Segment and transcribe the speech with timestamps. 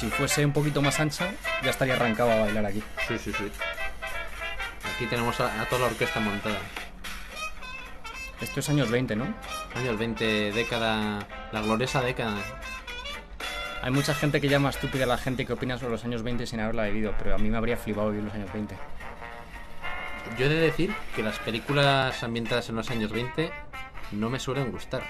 [0.00, 1.30] Si fuese un poquito más ancha,
[1.62, 2.82] ya estaría arrancado a bailar aquí.
[3.06, 3.52] Sí, sí, sí.
[4.94, 6.56] Aquí tenemos a, a toda la orquesta montada.
[8.40, 9.26] Esto es años 20, ¿no?
[9.74, 11.18] Años 20, década.
[11.52, 12.38] La gloriosa década.
[13.82, 16.46] Hay mucha gente que llama estúpida a la gente que opina sobre los años 20
[16.46, 18.74] sin haberla vivido, pero a mí me habría flipado vivir los años 20.
[20.38, 23.50] Yo he de decir que las películas ambientadas en los años 20
[24.12, 25.02] no me suelen gustar.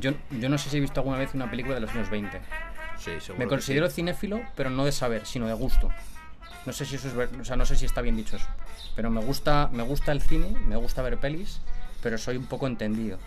[0.00, 2.38] Yo, yo no sé si he visto alguna vez una película de los años 20.
[2.98, 3.38] Sí, seguro.
[3.38, 3.96] Me que considero sí.
[3.96, 5.90] cinéfilo, pero no de saber, sino de gusto.
[6.66, 8.46] No sé si eso es ver- o sea, no sé si está bien dicho eso.
[8.96, 11.60] Pero me gusta, me gusta el cine, me gusta ver pelis,
[12.02, 13.18] pero soy un poco entendido.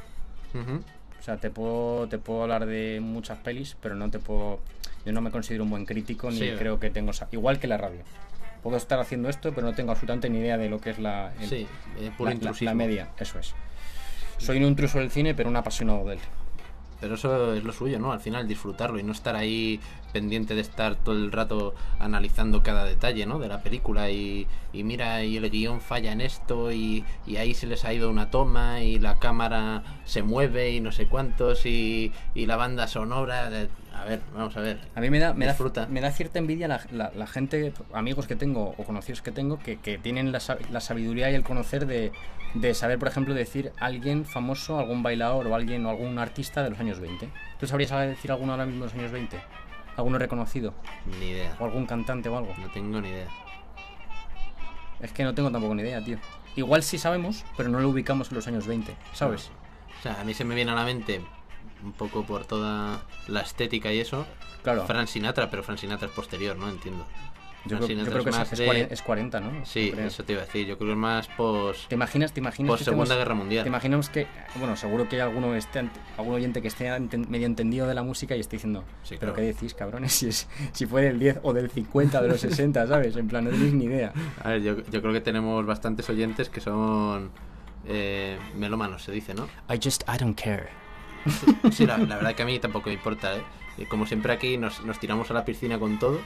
[0.54, 0.84] Ujú.
[1.20, 4.60] O sea, te puedo, te puedo hablar de muchas pelis, pero no te puedo.
[5.06, 6.52] Yo no me considero un buen crítico ni Sí.
[6.58, 7.12] creo que tengo.
[7.32, 8.02] Igual que la radio.
[8.62, 11.32] Puedo estar haciendo esto, pero no tengo absolutamente ni idea de lo que es la,
[11.40, 11.68] el- Sí,
[12.00, 13.10] eh, la, la- la media.
[13.18, 13.54] Eso es.
[14.38, 16.20] Soy un intruso del cine, pero un apasionado de él.
[17.02, 18.12] Pero eso es lo suyo, ¿no?
[18.12, 19.80] Al final disfrutarlo y no estar ahí
[20.14, 23.40] pendiente de estar todo el rato analizando cada detalle, ¿no?
[23.40, 27.04] De la película y, mira, y el guion falla en esto y,
[27.38, 31.08] ahí se les ha ido una toma y la cámara se mueve y no sé
[31.08, 33.50] cuántos y la banda sonora...
[34.02, 34.80] A ver, vamos a ver.
[34.96, 35.86] A mí me da, me da, Disfruta.
[35.88, 39.60] me da cierta envidia la, la- la gente, amigos que tengo o conocidos que tengo,
[39.60, 40.40] que, que tienen la,
[40.72, 42.12] la sabiduría y el conocer de,
[42.56, 46.72] de saber, por ejemplo, decir alguien famoso, algún bailador o alguien o algún artista de
[46.72, 47.30] los años 20.
[47.60, 49.40] ¿Tú sabrías decir alguno ahora mismo de los años 20?
[49.98, 50.74] ¿Alguno reconocido?
[51.20, 51.56] Ni idea.
[51.60, 52.56] ¿O algún cantante o algo?
[52.60, 53.28] No tengo ni idea.
[55.00, 56.18] Es que no tengo tampoco ni idea, tío.
[56.56, 59.52] Igual sí sabemos, pero no lo ubicamos en los años 20, ¿sabes?
[60.00, 61.22] O sea, a mí se me viene a la mente
[61.84, 64.26] un poco por toda la estética y eso.
[64.64, 64.86] Claro.
[64.86, 66.70] Frank Sinatra, pero Frank Sinatra es posterior, ¿no?
[66.70, 67.06] Entiendo.
[67.66, 69.66] Yo creo, yo creo que es, más es de- 40, es 40, ¿no?
[69.68, 70.08] Sí, Creo.
[70.08, 70.66] eso te iba a decir.
[70.66, 71.86] Yo creo que es más pos...
[71.90, 73.64] ¿Te imaginas, te imaginas Post que Segunda estemos- Guerra Mundial.
[73.64, 74.26] Te imaginas que,
[74.56, 78.02] bueno, seguro que hay alguno ant- algún oyente que esté enten- medio entendido de la
[78.02, 79.36] música y esté diciendo, Sí, pero claro.
[79.36, 82.40] qué decís, cabrones, si es si fue del 10 o del 50 o de los
[82.42, 83.16] 60, ¿sabes?
[83.16, 84.12] En plan, no tenéis ni idea.
[84.44, 87.30] A ver, yo, yo creo que tenemos bastantes oyentes que son
[87.88, 89.46] eh, melómanos, se dice, ¿no?
[89.72, 90.70] I just, I don't care.
[91.72, 93.42] Sí, la, la verdad que a mí tampoco me importa, ¿eh?
[93.78, 96.20] Y Como siempre aquí nos, nos tiramos a la piscina con todo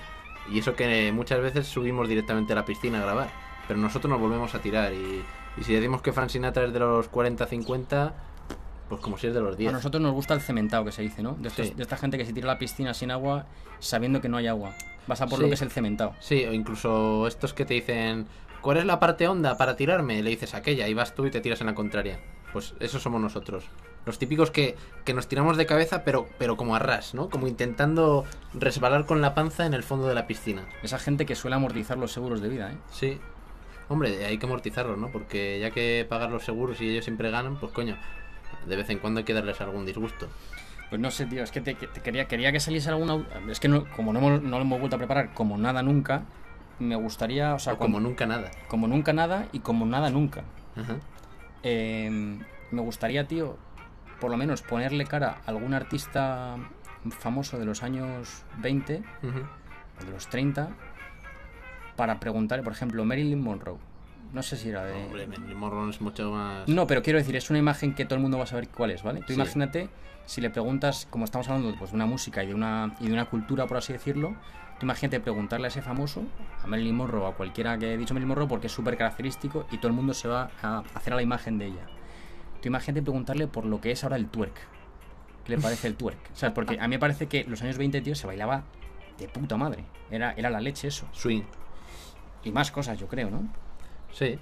[0.51, 3.29] y eso que muchas veces subimos directamente a la piscina a grabar,
[3.67, 5.23] pero nosotros nos volvemos a tirar y,
[5.57, 8.11] y si decimos que Frank Sinatra es de los 40-50,
[8.89, 9.73] pues como si es de los A 10.
[9.73, 11.33] nosotros nos gusta el cementado que se dice, ¿no?
[11.39, 11.73] De, estos- Sí.
[11.75, 13.45] de esta gente que se tira a la piscina sin agua
[13.79, 14.73] sabiendo que no hay agua.
[15.07, 15.43] Vas a por Sí.
[15.43, 16.13] lo que es el cementado.
[16.19, 18.27] Sí, o incluso estos que te dicen,
[18.61, 20.21] ¿cuál es la parte honda para tirarme?
[20.23, 22.19] Le dices aquella y vas tú y te tiras en la contraria.
[22.53, 23.65] Pues esos somos nosotros.
[24.05, 27.29] Los típicos que, que nos tiramos de cabeza, pero, pero como a ras, ¿no?
[27.29, 28.23] Como intentando
[28.53, 30.63] resbalar con la panza en el fondo de la piscina.
[30.83, 32.77] Esa gente que suele amortizar los seguros de vida, ¿eh?
[32.91, 33.19] Sí.
[33.89, 35.09] Hombre, hay que amortizarlos, ¿no?
[35.09, 37.97] Porque ya que pagar los seguros y ellos siempre ganan, pues coño,
[38.67, 40.27] de vez en cuando hay que darles algún disgusto.
[40.89, 43.25] Pues no sé, tío, es que te, te quería, quería que saliese alguna...
[43.49, 46.23] Es que no, como no, hemos- no lo hemos vuelto a preparar como nada nunca,
[46.77, 48.51] me gustaría, o sea, O como como, nunca nada.
[48.67, 50.43] como nunca nada y como nada nunca.
[50.75, 50.97] Ajá.
[51.63, 52.37] Eh,
[52.71, 53.57] me gustaría, tío,
[54.25, 56.55] por lo menos ponerle cara a algún artista
[57.19, 59.39] famoso de los años 20 Ujú.
[60.01, 60.69] o de los 30
[61.95, 63.77] para preguntarle, por ejemplo, Marilyn Monroe.
[64.33, 64.93] No sé si era de...
[64.95, 66.67] Hombre, Marilyn Monroe es mucho más...
[66.67, 68.89] No, pero quiero decir, es una imagen que todo el mundo va a saber cuál
[68.89, 69.19] es, ¿vale?
[69.19, 69.33] Tú Sí.
[69.35, 69.89] imagínate
[70.25, 73.13] si le preguntas, como estamos hablando pues, de una música y de una, y de
[73.13, 74.29] una cultura, por así decirlo,
[74.79, 76.23] tú imagínate preguntarle a ese famoso,
[76.63, 79.67] a Marilyn Monroe o a cualquiera que he dicho Marilyn Monroe, porque es súper característico
[79.69, 81.85] y todo el mundo se va a hacer a la imagen de ella.
[82.65, 84.55] Tú imagínate preguntarle por lo que es ahora el twerk.
[85.45, 86.17] ¿Qué le parece el twerk?
[86.33, 86.55] ¿Sabes?
[86.55, 88.63] Porque a mí me parece que los años 20, tío, se bailaba
[89.19, 89.83] de puta madre.
[90.09, 91.07] Era, era la leche eso.
[91.11, 91.43] Swing.
[92.43, 93.47] Y más cosas, yo creo, ¿no?
[94.11, 94.39] Sí,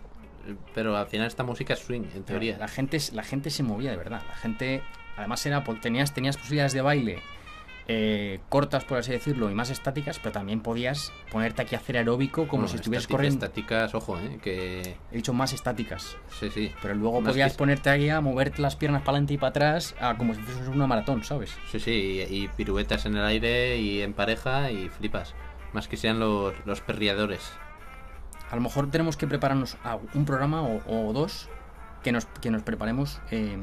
[0.73, 2.57] pero al final esta música es swing, en teoría.
[2.57, 4.21] La gente, la gente se movía de verdad.
[4.29, 4.81] La gente,
[5.17, 7.21] además, era po- tenías, tenías posibilidades de baile
[7.87, 11.97] eh, cortas, por así decirlo, y más estáticas, pero también podías ponerte aquí a hacer
[11.97, 13.45] aeróbico como si estuvieras corriendo.
[13.45, 14.39] Estáticas, ojo, ¿eh?
[14.41, 14.95] Que...
[15.11, 16.15] He dicho más estáticas.
[16.39, 16.71] Sí, sí.
[16.81, 19.49] Pero luego Más podías que- ponerte aquí a moverte las piernas para adelante y para
[19.49, 21.55] atrás a como si fueses una maratón, ¿sabes?
[21.71, 21.91] Sí, sí,
[22.29, 25.33] y, y piruetas en el aire y en pareja y flipas.
[25.73, 27.41] Más que sean los, los perriadores.
[28.51, 31.49] A lo mejor tenemos que prepararnos a un programa o, o dos
[32.03, 33.57] que nos, que nos preparemos, eh,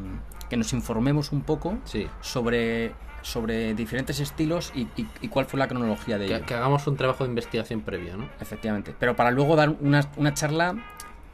[0.48, 2.06] que nos informemos un poco Sí.
[2.20, 2.92] sobre,
[3.22, 6.46] sobre diferentes estilos y, y- y cuál fue la cronología de Que, ello.
[6.46, 8.28] que hagamos un trabajo de investigación previo, ¿no?
[8.40, 8.94] Efectivamente.
[8.98, 10.74] Pero para luego dar una, una charla,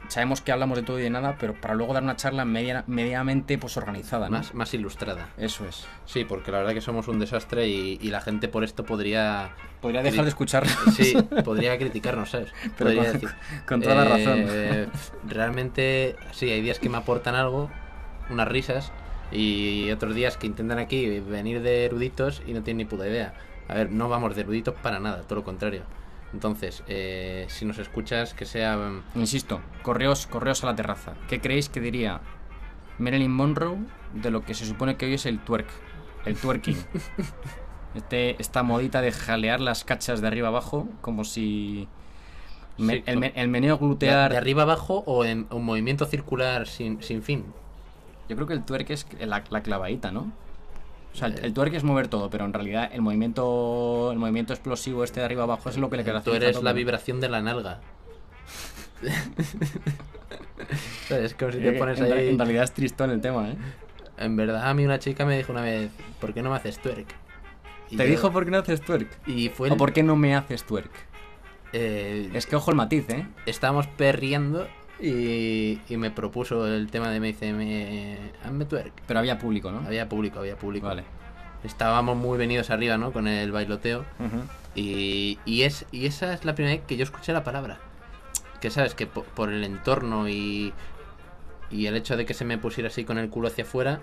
[0.09, 2.83] sabemos que hablamos de todo y de nada, pero para luego dar una charla media,
[2.87, 4.37] medianamente pues organizada, ¿no?
[4.37, 5.29] Más, más ilustrada.
[5.37, 5.85] Eso es.
[6.05, 9.49] Sí, porque la verdad que somos un desastre y, y la gente por esto podría...
[9.81, 10.65] Podría dejar de escuchar.
[10.93, 11.15] Sí,
[11.45, 12.51] podría criticarnos, ¿sabes?
[12.77, 13.31] Pero Podría con-
[13.67, 14.87] con toda la eh,
[15.27, 17.69] Realmente, sí, hay días que me aportan algo,
[18.29, 18.91] unas risas,
[19.31, 23.33] y otros días que intentan aquí venir de eruditos y no tienen ni puta idea.
[23.67, 25.83] A ver, no vamos de eruditos para nada, todo lo contrario.
[26.33, 28.75] Entonces, eh, si nos escuchas, que sea...
[28.77, 31.13] mm, Insisto, correos, correos a la terraza.
[31.29, 32.19] ¿Qué creéis que diría
[32.99, 33.77] Marilyn Monroe
[34.13, 35.67] de lo que se supone que hoy es el twerk?
[36.25, 36.77] El twerking.
[37.95, 41.87] Este, esta modita de jalear las cachas de arriba abajo, como si.
[42.77, 44.29] me- Sí, el, me- el meneo de, glutear.
[44.31, 47.45] de arriba abajo o en un movimiento circular sin, sin fin.
[48.29, 50.31] Yo creo que el twerk es la, la clavadita, ¿no?
[51.17, 51.39] O sea, el, Eh.
[51.45, 55.25] el twerk es mover todo, pero en realidad el movimiento el movimiento explosivo este de
[55.25, 57.81] arriba abajo es lo que le queda Tú eres la vibración de la nalga.
[61.09, 62.29] es como si te pones en, ahí...
[62.29, 63.57] en realidad es tristón el tema, ¿eh?
[64.19, 66.79] En verdad, a mí una chica me dijo una vez, ¿por qué no me haces
[66.79, 67.07] twerk?
[67.89, 69.09] Y ¿Te yo- dijo por qué no haces twerk?
[69.27, 70.91] Y fue el- ¿O por qué no me haces twerk?
[71.73, 73.27] eh, Es que ojo el matiz, ¿eh?
[73.45, 74.67] estábamos perriendo
[75.01, 78.91] y, y me propuso el tema de me dice, me, hazme twerk.
[79.07, 79.79] Pero había público, ¿no?
[79.79, 80.87] Había público, había público.
[80.87, 81.03] Vale.
[81.63, 83.11] Estábamos muy venidos arriba, ¿no?
[83.11, 84.05] Con el bailoteo.
[84.75, 87.79] Y, y, es, y esa es la primera vez que yo escuché la palabra.
[88.61, 90.73] Que sabes, que po- por, el entorno y,
[91.71, 93.99] y el hecho de que se me pusiera así con el culo hacia afuera,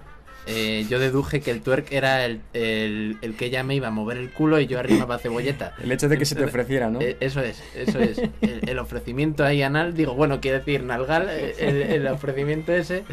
[0.47, 3.91] eh, yo deduje que el twerk era el, el, el que ella me iba a
[3.91, 5.75] mover el culo y yo arriba para cebolleta.
[5.83, 7.01] El hecho de que se te ofreciera, ¿no?
[7.01, 8.19] Eh, Eso es, eso es.
[8.43, 13.05] El, el ofrecimiento ahí anal, digo, bueno, quiere decir nalgal, eh, el, el ofrecimiento ese.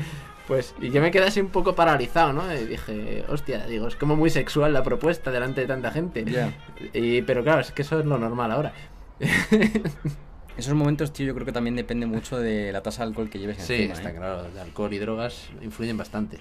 [0.48, 2.54] Pues, y yo me quedé así un poco paralizado, ¿no?
[2.54, 6.26] Y dije, hostia, digo, es como muy sexual la propuesta delante de tanta gente.
[6.26, 6.52] Ya.
[6.94, 8.74] Y, pero claro, es que eso es lo normal ahora.
[10.58, 13.40] Esos momentos, tío, yo creo que también depende mucho de la tasa de alcohol que
[13.40, 13.94] lleves Sí, encima.
[13.94, 14.16] está ¿eh?
[14.16, 16.40] claro, el alcohol y drogas influyen bastante.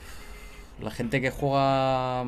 [0.80, 2.24] La gente que juega,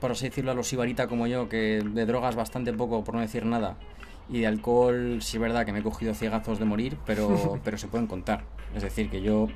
[0.00, 3.20] por así decirlo, a los Ibarita como yo, que de drogas bastante poco, por no
[3.20, 3.76] decir nada,
[4.28, 7.78] y de alcohol, sí es verdad que me he cogido ciegazos de morir, pero, pero
[7.78, 8.44] se pueden contar.
[8.74, 9.48] Es decir, que yo,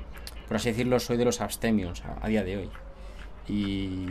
[0.47, 2.69] por así decirlo, soy de los abstemios a, a día de hoy.
[3.47, 4.07] Y,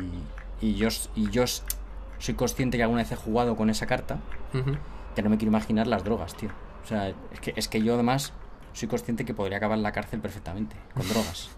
[0.60, 4.18] y yo, y yo soy consciente que alguna vez he jugado con esa carta,
[4.54, 4.76] Ujú.
[5.16, 6.50] que no me quiero imaginar las drogas, tío.
[6.84, 8.32] O sea, es que, es que yo además
[8.72, 11.50] soy consciente que podría acabar en la cárcel perfectamente, con drogas.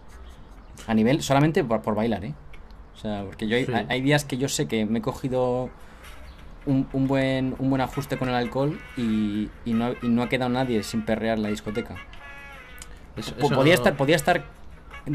[0.86, 2.34] A nivel, solamente por, por bailar, ¿eh?
[2.94, 3.72] O sea, porque yo hay, Sí.
[3.72, 5.70] hay- hay días que yo sé que me he cogido
[6.66, 10.28] un, un buen, un buen ajuste con el alcohol y, y no, y no ha
[10.28, 11.96] quedado nadie sin perrear la discoteca.
[13.16, 14.44] Eso- Po- eso- Podía, estar, podía estar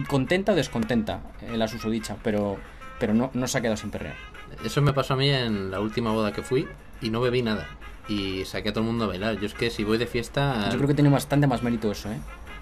[0.07, 2.57] contenta o descontenta en la susodicha, pero,
[2.99, 4.15] pero no, no se ha quedado sin perrear.
[4.63, 6.67] Eso me pasó a mí en la última boda que fui
[7.01, 7.67] y no bebí nada.
[8.07, 9.39] Y saqué a todo el mundo a bailar.
[9.39, 12.09] Yo es que si voy de fiesta, Yo creo que tiene bastante más mérito eso,
[12.11, 12.17] ¿eh?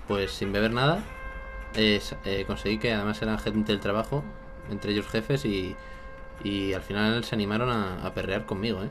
[0.08, 1.00] pues sin beber nada,
[1.76, 4.24] eh, eh, conseguí que además eran gente del trabajo,
[4.72, 5.76] entre ellos jefes, y,
[6.44, 8.90] y al final se animaron a, a perrear conmigo, ¿eh?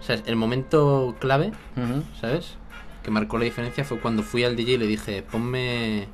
[0.00, 2.02] O sea, el momento clave, Ujú.
[2.20, 2.56] ¿sabes?
[3.02, 6.08] Que marcó la diferencia fue cuando fui al DJ y le dije, ponme...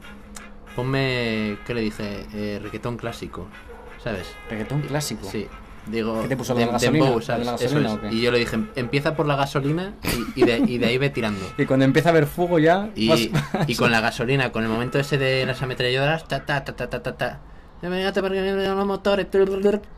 [0.76, 1.56] Ponme...
[1.66, 2.26] ¿Qué le dije?
[2.32, 3.46] Eh, reggaetón clásico,
[4.02, 4.32] ¿sabes?
[4.48, 5.28] Reggaetón clásico.
[5.28, 5.48] Sí.
[5.90, 7.04] Digo, ¿Qué te puso, de- la de gasolina?
[7.04, 8.12] dembow, ¿La la Eso gasolina es.
[8.14, 9.94] Y yo le dije, empieza por la gasolina
[10.36, 11.40] y, y de, y de ahí ve tirando.
[11.58, 12.90] Y cuando empieza a haber fuego ya...
[12.94, 13.28] Y, vas-
[13.66, 16.88] y con la gasolina, con el momento ese de las ametralladoras, ta ta ta ta
[16.90, 17.40] ta ta ta.
[17.82, 19.26] Los motores.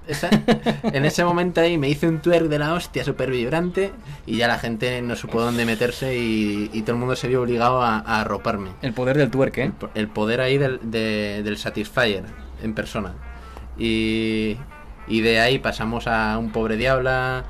[0.07, 0.31] Esa-
[0.85, 3.93] en ese momento ahí me hice un twerk de la hostia súper vibrante
[4.25, 7.43] y ya la gente no supo dónde meterse y, y todo el mundo se vio
[7.43, 8.71] obligado a, a arroparme.
[8.83, 9.73] El poder del twerk, ¿eh?
[9.95, 12.23] El, el poder ahí del, de- del Satisfyer
[12.63, 13.15] en persona.
[13.77, 14.57] Y,
[15.07, 17.45] y de ahí pasamos a un pobre diabla.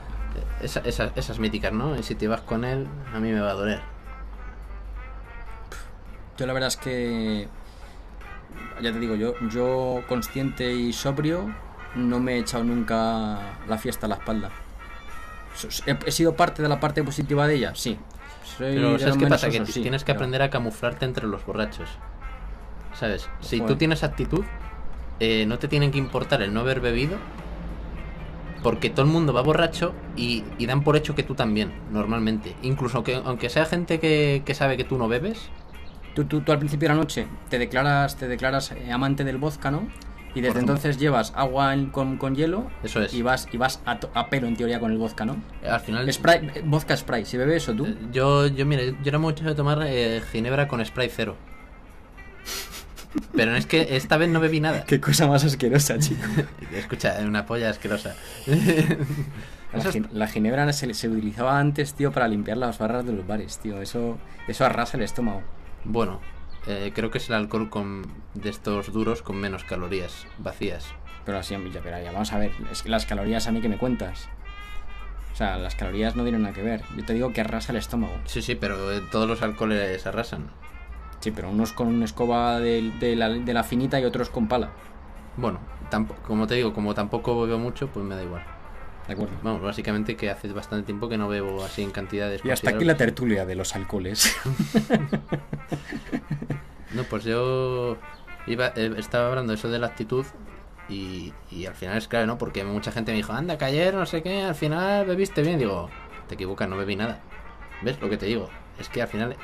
[0.60, 1.96] Esa- esa- esas míticas, ¿no?
[1.96, 3.80] Y si te vas con él, a mí me va a doler.
[6.38, 7.48] Yo la verdad es que...
[8.80, 11.54] Ya te digo, yo, yo consciente y sobrio
[11.94, 14.50] no me he echado nunca la fiesta a la espalda.
[15.86, 17.72] ¿He, he sido parte de la parte positiva de ella?
[17.74, 17.98] Sí.
[18.44, 19.50] Soy Pero ¿sabes qué pasa?
[19.50, 21.88] Que sí, tienes que pero- aprender a camuflarte entre los borrachos.
[22.94, 23.28] ¿Sabes?
[23.40, 23.72] Si Joder.
[23.74, 24.44] tú tienes actitud,
[25.24, 27.16] eh, no te tienen que importar el no haber bebido.
[28.62, 32.54] Porque todo el mundo va borracho y, y dan por hecho que tú también, normalmente.
[32.62, 35.48] Incluso que aunque sea gente que, que sabe que tú no bebes,
[36.14, 39.38] Tú, tú, tú al principio de la noche te declaras, te declaras eh, amante del
[39.38, 39.88] vodka, ¿no?
[40.34, 43.14] Y desde entonces llevas agua en- con, con hielo eso es.
[43.14, 45.36] y vas, y vas a, pelo en teoría con el vodka, ¿no?
[45.66, 47.86] Al final, Spray, eh, vodka spray, si bebes eso tú.
[48.12, 51.34] yo, yo, mira, yo era mucho de tomar eh, ginebra con spray cero.
[53.34, 54.84] Pero es que esta vez no bebí nada.
[54.84, 56.22] Qué cosa más asquerosa, chico.
[56.72, 58.14] Escucha, una polla asquerosa.
[60.12, 63.80] La, ginebra se, se utilizaba antes, tío, para limpiar las barras de los bares, tío.
[63.80, 65.42] Eso, eso arrasa el estómago.
[65.84, 66.20] Bueno,
[66.66, 70.86] eh, creo que es el alcohol con, de estos duros con menos calorías vacías.
[71.24, 72.52] Pero así, ya, pero ya, vamos a ver.
[72.70, 74.28] Es que las calorías a mí que me cuentas.
[75.32, 76.82] O sea, las calorías no tienen nada que ver.
[76.96, 78.14] Yo te digo que arrasa el estómago.
[78.26, 80.50] Sí, sí, pero eh, todos los alcoholes arrasan.
[81.22, 84.48] Sí, pero unos con una escoba de, de la, de la finita y otros con
[84.48, 84.70] pala.
[85.36, 85.60] Bueno,
[86.26, 88.42] como te digo, como tampoco bebo mucho, pues me da igual.
[89.06, 89.34] De acuerdo.
[89.42, 92.44] Vamos, básicamente que hace bastante tiempo que no bebo así en cantidades.
[92.44, 94.36] Y hasta aquí la tertulia de los alcoholes.
[96.94, 97.96] No, pues yo
[98.46, 100.26] iba, eh, estaba hablando eso de la actitud
[100.88, 102.36] y, y al final es claro, ¿no?
[102.36, 105.58] Porque mucha gente me dijo, anda, que ayer no sé qué, al final bebiste bien.
[105.58, 105.88] Digo,
[106.28, 107.20] te equivocas, no bebí nada.
[107.80, 108.50] ¿Ves lo que te digo?
[108.78, 109.36] Es que al final,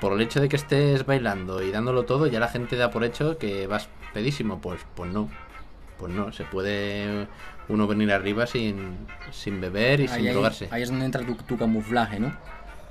[0.00, 3.04] por el hecho de que estés bailando y dándolo todo, ya la gente da por
[3.04, 4.60] hecho que vas pedísimo.
[4.60, 5.28] Pues, pues no.
[5.98, 7.26] Pues no, se puede
[7.68, 10.68] uno venir arriba sin, sin beber y ahí, sin drogarse.
[10.70, 12.36] ahí es donde entra tu, tu camuflaje, ¿no?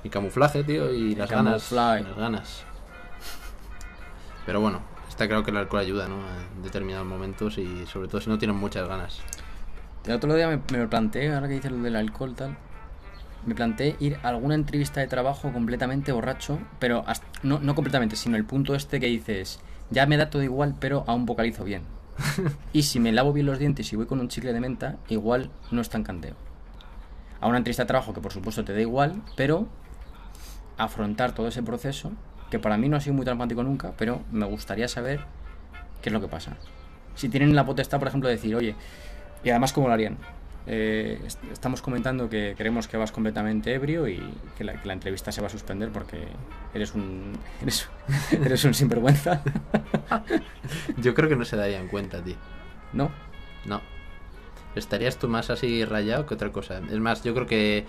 [0.02, 1.70] Y camuflaje, tío, y las ganas.
[1.70, 2.64] Las ganas.
[4.44, 6.16] Pero bueno, está claro que el alcohol ayuda, ¿no?
[6.56, 9.20] En determinados momentos y sobre todo si no tienen muchas ganas.
[10.04, 12.56] El otro día me, me lo planteé, ahora que dices lo del alcohol tal.
[13.46, 18.16] Me planteé ir a alguna entrevista de trabajo completamente borracho, pero hasta- no, no completamente,
[18.16, 19.60] sino el punto este que dices,
[19.90, 21.82] ya me da todo igual, pero aún vocalizo bien.
[22.72, 25.50] y si me lavo bien los dientes y voy con un chicle de menta, igual
[25.70, 26.34] no es tan canteo.
[27.40, 29.68] A una entrevista de trabajo que por supuesto te da igual, pero
[30.78, 32.12] afrontar todo ese proceso,
[32.50, 35.20] que para mí no ha sido muy traumático nunca, pero me gustaría saber
[36.02, 36.56] qué es lo que pasa.
[37.14, 38.74] Si tienen la potestad, por ejemplo, de decir, oye,
[39.42, 40.16] y además, ¿cómo lo harían?
[40.68, 44.20] Eh, est- estamos comentando que creemos que vas completamente ebrio y
[44.58, 46.26] que la, que la entrevista se va a suspender porque
[46.74, 47.88] eres un eres,
[48.32, 49.42] eres un sinvergüenza.
[50.98, 52.36] Yo creo que no se darían cuenta, tío.
[52.92, 53.10] ¿No?
[53.64, 53.80] No.
[54.74, 56.78] Estarías tú más así rayado que otra cosa.
[56.90, 57.86] Es más, yo creo que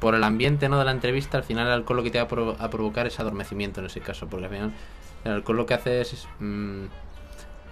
[0.00, 2.24] por el ambiente no de la entrevista, al final el alcohol lo que te va
[2.24, 4.26] a, provo- a provocar es adormecimiento en ese caso.
[4.28, 4.72] Porque al final
[5.24, 6.84] el alcohol lo que hace es mm,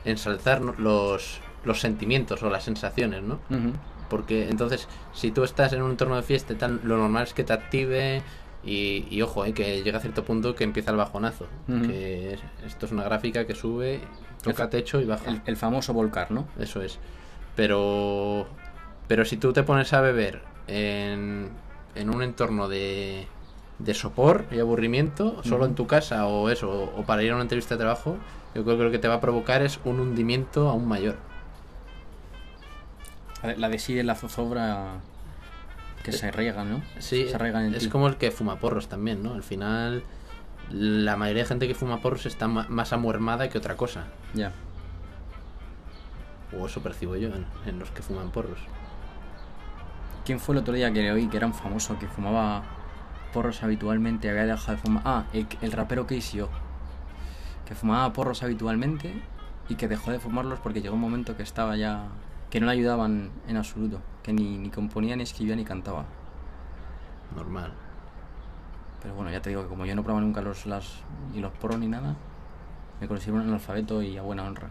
[0.04, 3.34] ensalzar los, los sentimientos o las sensaciones, ¿no?
[3.50, 3.72] Ujú.
[4.10, 7.32] Porque entonces, si tú estás en un entorno de fiesta y tal, lo normal es
[7.32, 8.22] que te active
[8.62, 11.46] y, y ojo, eh, que llega a cierto punto que empieza el bajonazo.
[11.68, 11.86] Ujú.
[11.86, 14.00] Que es- esto es una gráfica que sube,
[14.42, 15.30] toca techo y baja.
[15.30, 16.46] El, el famoso volcar, ¿no?
[16.58, 16.98] Eso es.
[17.56, 18.46] Pero,
[19.08, 21.48] pero si tú te pones a beber en,
[21.94, 23.26] en un entorno de,
[23.78, 27.42] de sopor y aburrimiento, solo en tu casa o eso, o para ir a una
[27.42, 28.16] entrevista de trabajo,
[28.54, 31.16] yo creo que lo que te va a provocar es un hundimiento aún mayor.
[33.42, 34.94] La de- sí de la zozobra
[36.04, 36.82] que se riega, ¿no?
[36.98, 37.88] Sí, se arraigan en es ti.
[37.88, 39.34] como el que fuma porros también, ¿no?
[39.34, 40.02] Al final,
[40.70, 44.04] la mayoría de gente que fuma porros está más amuermada que otra cosa.
[44.34, 44.52] Ya.
[46.58, 48.58] O eso percibo yo en, en los que fuman porros.
[50.24, 52.62] ¿Quién fue el otro día que le oí que era un famoso que fumaba
[53.32, 55.02] porros habitualmente había dejado de fumar?
[55.06, 56.48] Ah, el, el rapero Casey O.
[57.66, 59.22] Que fumaba porros habitualmente
[59.68, 62.04] y que dejó de fumarlos porque llegó un momento que estaba ya.
[62.50, 64.00] Que no le ayudaban en absoluto.
[64.22, 66.04] Que ni, ni componía, ni escribía, ni cantaba.
[67.34, 67.72] Normal.
[69.02, 70.96] Pero bueno, ya te digo que como yo no probaba nunca los, las,
[71.32, 72.16] ni los porros ni nada,
[73.00, 74.68] me considero un analfabeto y a buena honra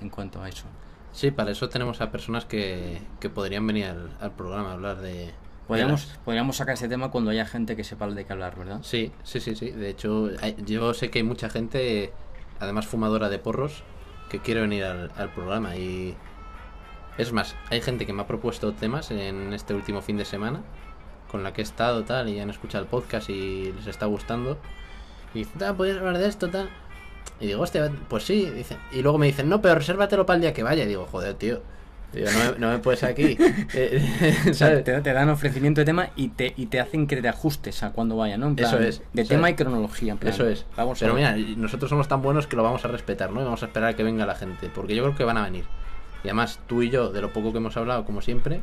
[0.00, 0.64] en cuanto a eso.
[1.12, 4.98] Sí, para eso tenemos a personas que, que podrían venir al, al programa a hablar
[5.00, 5.32] de...
[5.68, 8.56] Podríamos, de las- podríamos sacar ese tema cuando haya gente que sepa de qué hablar,
[8.58, 8.80] ¿verdad?
[8.82, 9.70] Sí, sí, sí, sí.
[9.70, 12.12] De hecho, hay- yo sé que hay mucha gente,
[12.60, 13.82] además fumadora de porros,
[14.28, 15.76] que quiere venir al, al programa.
[15.76, 16.16] Y
[17.18, 20.60] es más, hay gente que me ha propuesto temas en este último fin de semana,
[21.30, 24.58] con la que he estado tal, y han escuchado el podcast y les está gustando.
[25.34, 26.68] Y dicen, "Ah, ¿podrías hablar de esto tal?
[27.40, 28.48] Y digo, hostia, pues sí.
[28.50, 30.84] Dicen, y luego me dicen, no, pero resérvatelo para el día que vaya.
[30.84, 31.62] Y digo, joder, tío.
[32.12, 33.36] Digo, no, me, no me puedes aquí.
[33.74, 34.00] Eh,
[34.50, 34.84] O sea, ¿sabes?
[34.84, 37.90] te, te dan ofrecimiento de tema y te, y te hacen que te ajustes a
[37.90, 38.46] cuando vaya, ¿no?
[38.46, 40.32] En plan, Eso es, De tema y cronología, en plan.
[40.32, 40.64] Eso es.
[40.76, 43.40] Vamos Pero a mira, nosotros somos tan buenos que lo vamos a respetar, ¿no?
[43.40, 44.70] Y vamos a esperar a que venga la gente.
[44.72, 45.64] Porque yo creo que van a venir.
[46.24, 48.62] Y además, tú y yo, de lo poco que hemos hablado, como siempre,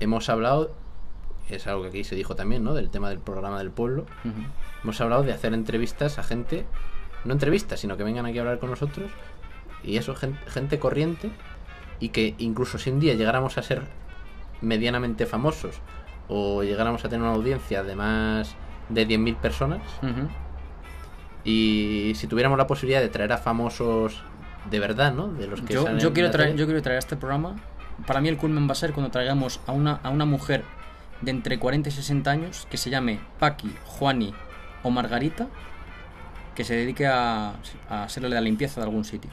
[0.00, 0.70] hemos hablado,
[1.50, 2.72] es algo que aquí se dijo también, ¿no?
[2.74, 4.06] Del tema del programa del pueblo.
[4.84, 6.64] Hemos hablado de hacer entrevistas a gente,
[7.24, 9.10] no entrevistas, sino que vengan aquí a hablar con nosotros.
[9.82, 11.30] Y eso, gen- gente, corriente.
[11.98, 13.82] Y que incluso si un día llegáramos a ser
[14.60, 15.80] medianamente famosos
[16.28, 18.54] o llegáramos a tener una audiencia de más
[18.88, 19.82] de 10.000 personas,
[21.44, 24.22] y si tuviéramos la posibilidad de traer a famosos
[24.70, 25.28] de verdad, ¿no?
[25.28, 27.56] De los que Yo, yo quiero traer, yo quiero traer a este programa.
[28.06, 30.64] Para mí el culmen va a ser cuando traigamos a una, a una mujer
[31.20, 34.34] de entre 40 y 60 años que se llame Paqui, Juani
[34.82, 35.48] o Margarita
[36.54, 37.54] que se dedique a,
[37.88, 39.30] a hacerle la limpieza de algún sitio.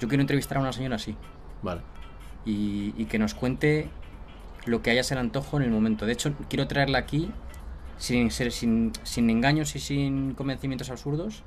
[0.00, 1.16] Yo quiero entrevistar a una señora así
[1.62, 1.80] Vale.
[2.44, 3.88] y, y que nos cuente
[4.66, 6.04] lo que haya ser antojo en el momento.
[6.04, 7.30] De hecho, quiero traerla aquí
[7.96, 11.42] sin, ser, sin, sin engaños y sin convencimientos absurdos,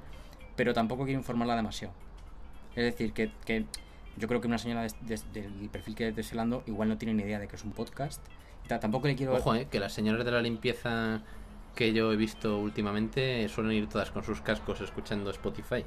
[0.56, 1.94] pero tampoco quiero informarla demasiado.
[2.76, 3.66] Es decir, que, que
[4.18, 7.24] yo creo que una señora des- del perfil que esté hablando igual no tiene ni
[7.24, 8.22] idea de que es un podcast.
[8.68, 9.34] Tampoco le quiero...
[9.36, 11.22] Ojo, eh, que las señoras de la limpieza
[11.76, 15.84] que yo he visto últimamente suelen ir todas con sus cascos escuchando Spotify.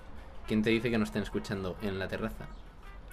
[0.46, 2.46] ¿Quién te dice que no estén escuchando en la terraza?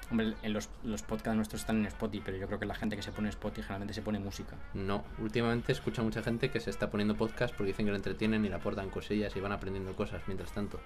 [0.10, 2.98] Hombre, en los, los podcasts nuestros están en Spotify, pero yo creo que la gente
[2.98, 4.58] que se pone en Spotify generalmente se pone música.
[4.74, 7.96] No, últimamente escucho a mucha gente que se está poniendo podcast porque dicen que lo
[7.96, 10.82] entretienen y le aportan cosillas y van aprendiendo cosas mientras tanto.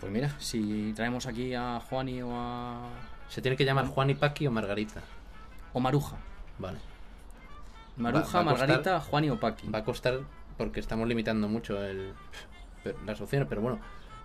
[0.00, 2.88] Pues mira, si traemos aquí a Juani o a...
[3.28, 5.00] ¿Se tiene que llamar Juan y Paqui o Margarita?
[5.72, 6.16] o Maruja.
[6.58, 6.78] Vale.
[7.96, 9.68] Maruja, Va- va a costar- Margarita, Juani o Paqui.
[9.68, 10.20] Va a costar
[10.56, 12.12] porque estamos limitando mucho el,
[13.06, 13.78] las opciones, pero bueno,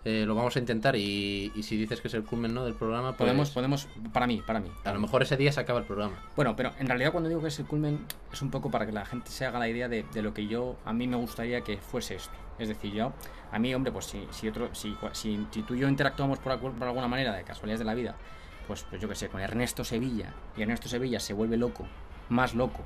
[0.05, 2.63] eh, lo vamos a intentar y, y si dices que es el culmen ¿no?
[2.65, 4.71] del programa, pues Podemos, podemos, para mí, para mí.
[4.83, 6.15] a lo mejor ese día se acaba el programa.
[6.35, 7.99] Bueno, pero en realidad cuando digo que es el culmen
[8.31, 10.47] es un poco para que la gente se haga la idea de, de lo que
[10.47, 12.33] yo, a mí me gustaría que fuese esto.
[12.57, 13.11] Es decir, yo,
[13.51, 16.57] a mí, hombre, pues si, si otro, si, si, si tú y yo interactuamos por,
[16.59, 18.15] por alguna manera de casualidades de la vida,
[18.67, 21.85] pues, pues yo que sé, con Ernesto Sevilla, y Ernesto Sevilla se vuelve loco,
[22.29, 22.81] más loco,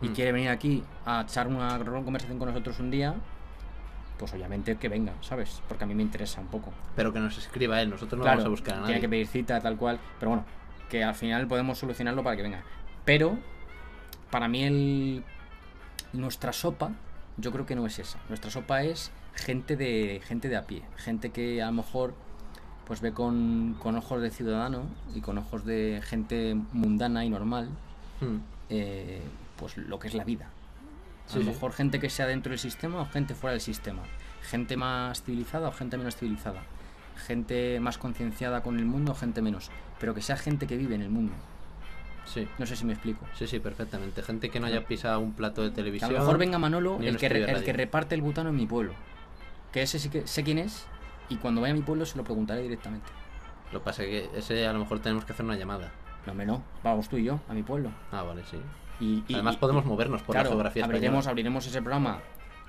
[0.00, 0.12] y Mm.
[0.14, 3.14] quiere venir aquí a echar una gran conversación con nosotros un día,
[4.18, 5.62] pues obviamente que venga, ¿sabes?
[5.68, 6.72] Porque a mí me interesa un poco.
[6.96, 8.86] Pero que nos escriba él, nosotros no Claro, vamos a buscar a nadie.
[8.86, 9.98] Tiene que pedir cita, tal cual.
[10.18, 10.44] Pero bueno,
[10.88, 12.62] que al final podemos solucionarlo para que venga.
[13.04, 13.38] Pero,
[14.30, 15.24] para mí, el
[16.12, 16.90] nuestra sopa,
[17.36, 18.18] yo creo que no es esa.
[18.28, 20.82] Nuestra sopa es gente de, gente de a pie.
[20.96, 22.14] Gente que a lo mejor
[22.86, 24.82] pues ve con, con ojos de ciudadano
[25.14, 27.68] y con ojos de gente mundana y normal
[28.20, 28.38] Hmm.
[28.70, 29.20] eh,
[29.56, 30.46] pues lo que es la vida.
[31.26, 31.50] A Sí, lo sí.
[31.50, 34.02] mejor gente que sea dentro del sistema o gente fuera del sistema.
[34.42, 36.62] Gente más civilizada o gente menos civilizada.
[37.26, 39.70] Gente más concienciada con el mundo o gente menos.
[40.00, 41.32] Pero que sea gente que vive en el mundo.
[42.24, 42.46] Sí.
[42.58, 43.26] No sé si me explico.
[43.34, 44.22] Sí, sí, perfectamente.
[44.22, 46.12] Gente que no haya pisado un plato de Que a televisión.
[46.12, 48.94] lo mejor venga Manolo, el que, re- el que reparte el butano en mi pueblo.
[49.72, 50.86] Que ese sí que sé quién es
[51.28, 53.06] y cuando vaya a mi pueblo se lo preguntaré directamente.
[53.72, 55.90] Lo que pasa es que ese a lo mejor tenemos que hacer una llamada.
[56.26, 56.62] No, me no.
[56.84, 57.90] Vamos tú y yo a mi pueblo.
[58.12, 58.58] Ah, vale, sí.
[59.00, 61.30] Y, y- Además y- podemos movernos por claro, la geografía abriremos, española.
[61.32, 62.18] abriremos ese programa,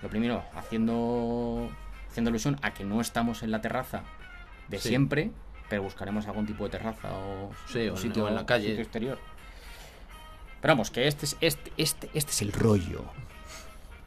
[0.01, 1.69] lo primero, haciendo,
[2.09, 4.03] haciendo alusión a que no estamos en la terraza
[4.69, 4.89] de Sí.
[4.89, 5.31] siempre,
[5.69, 8.69] pero buscaremos algún tipo de terraza o, Sí, o en- sitio o en la calle.
[8.69, 9.19] sitio exterior.
[10.63, 13.03] Pero vamos, que este es, este, este, este es el rollo.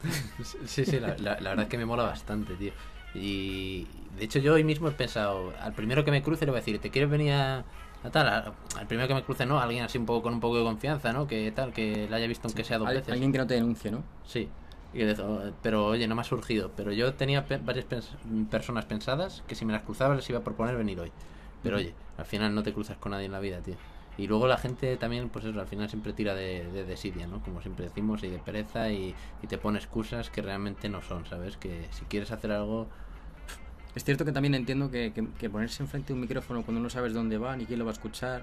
[0.65, 2.71] Sí, sí, la, la- la verdad es que me mola bastante, tío.
[3.15, 6.57] Y de hecho yo hoy mismo he pensado, al primero que me cruce le voy
[6.59, 7.59] a decir, ¿te quieres venir a,
[8.03, 8.27] a tal?
[8.27, 9.59] A- al primero que me cruce, ¿no?
[9.59, 11.25] Alguien así un poco con un poco de confianza, ¿no?
[11.27, 13.11] Que tal, que la haya visto aunque sea dos Al- veces.
[13.13, 14.03] Alguien que no te denuncie, ¿no?
[14.25, 14.49] Sí.
[14.93, 16.71] Y de- oh, pero oye, no me ha surgido.
[16.75, 20.39] Pero yo tenía pe- varias pens- personas pensadas que si me las cruzaba les iba
[20.39, 21.11] a proponer venir hoy.
[21.63, 23.75] Pero oye, al final no te cruzas con nadie en la vida, tío.
[24.17, 27.39] Y luego la gente también, pues eso, al final siempre tira de, de desidia, ¿no?
[27.41, 31.25] Como siempre decimos, y de pereza y, y te pone excusas que realmente no son,
[31.27, 31.55] ¿sabes?
[31.57, 32.87] Que si quieres hacer algo...
[33.95, 36.89] Es cierto que también entiendo que, que- que ponerse enfrente de un micrófono cuando no
[36.89, 38.41] sabes dónde va, ni quién lo va a escuchar,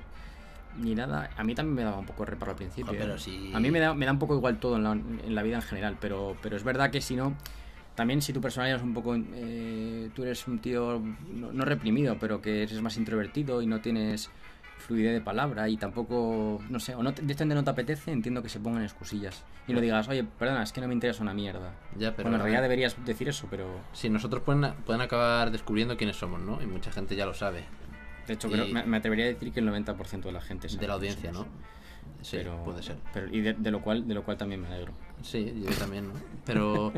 [0.79, 2.93] ni nada, a mí también me daba un poco reparo al principio.
[2.97, 3.19] Pero ¿eh?
[3.19, 5.43] si- A mí me da, me da un poco igual todo en la, en la
[5.43, 7.35] vida en general, pero, pero es verdad que si no,
[7.97, 9.15] también si tu personalidad es un poco...
[9.17, 11.01] eh, tú eres un tío
[11.33, 14.31] no, no reprimido, pero que eres más introvertido y no tienes
[14.79, 18.43] fluidez de palabra y tampoco, no sé, o no te, directamente no te apetece, entiendo
[18.43, 19.43] que se pongan excusillas.
[19.67, 21.73] Y no digas, oye, perdona, es que no me interesa una mierda.
[21.97, 22.25] Ya, pero...
[22.25, 23.67] bueno, en realidad deberías decir eso, pero...
[23.93, 26.61] Si nosotros pueden, pueden acabar descubriendo quiénes somos, ¿no?
[26.63, 27.65] Y mucha gente ya lo sabe.
[28.27, 30.69] De hecho, Y- creo, me, me atrevería a decir que el 90% de la gente
[30.69, 31.47] sabe De la audiencia, ¿no?
[32.21, 32.97] Sí, pero, puede ser.
[33.13, 34.93] Pero, y de, de lo cual, de lo cual también me alegro.
[35.23, 36.15] Sí, yo también, ¿no?
[36.47, 36.93] Pero,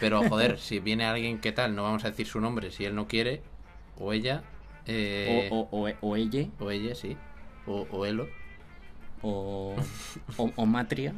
[0.00, 2.94] pero joder, si viene alguien que tal, no vamos a decir su nombre, si él
[2.94, 3.42] no quiere,
[3.98, 4.42] o ella,
[4.88, 7.16] eh, O, o, o, o ella, o ella, sí,
[7.66, 8.28] o, o elo,
[9.22, 9.76] o,
[10.36, 11.14] o, o matria,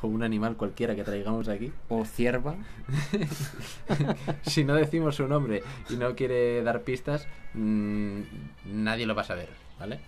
[0.00, 1.72] o un animal cualquiera que traigamos aquí.
[1.88, 2.56] o cierva.
[4.42, 8.20] Si no decimos su nombre y no quiere dar pistas, mm,
[8.66, 9.48] nadie lo va a saber,
[9.78, 10.00] ¿vale?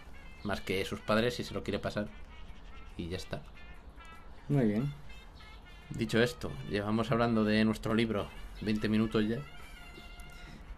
[0.44, 2.08] Más que sus padres si se lo quiere pasar.
[2.96, 3.42] Y ya está.
[4.48, 4.92] Muy bien.
[5.90, 8.28] Dicho esto, llevamos hablando de nuestro libro
[8.60, 9.38] 20 minutos ya.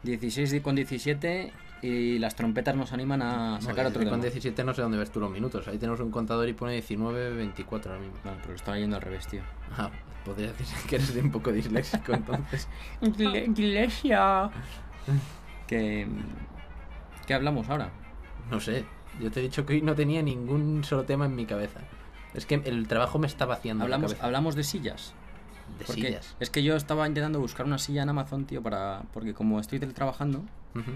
[0.02, 4.22] 16 di- con 17 y las trompetas nos animan a sacar No, otro Con tema.
[4.22, 5.66] 17 no sé dónde ves tú los minutos.
[5.68, 8.18] Ahí tenemos un contador y pone 19, 24 ahora mismo.
[8.24, 9.42] No, pero estaba yendo al revés, tío.
[9.76, 9.90] Ah,
[10.24, 12.68] podría decirse que eres un poco disléxico entonces.
[13.00, 14.50] Iglesia.
[15.66, 16.06] ¿Qué,
[17.26, 17.90] ¿Qué hablamos ahora?
[18.50, 18.84] No sé,
[19.20, 21.80] yo te he dicho que hoy no tenía ningún solo tema en mi cabeza.
[22.34, 24.26] Es que el trabajo me está vaciando la ¿Hablamos, cabeza.
[24.26, 25.14] ¿Hablamos de sillas?
[25.78, 26.36] De Porque sillas.
[26.40, 29.02] es que yo estaba intentando buscar una silla en Amazon, tío, para.
[29.12, 30.38] Porque como estoy teletrabajando,
[30.74, 30.92] Ujú.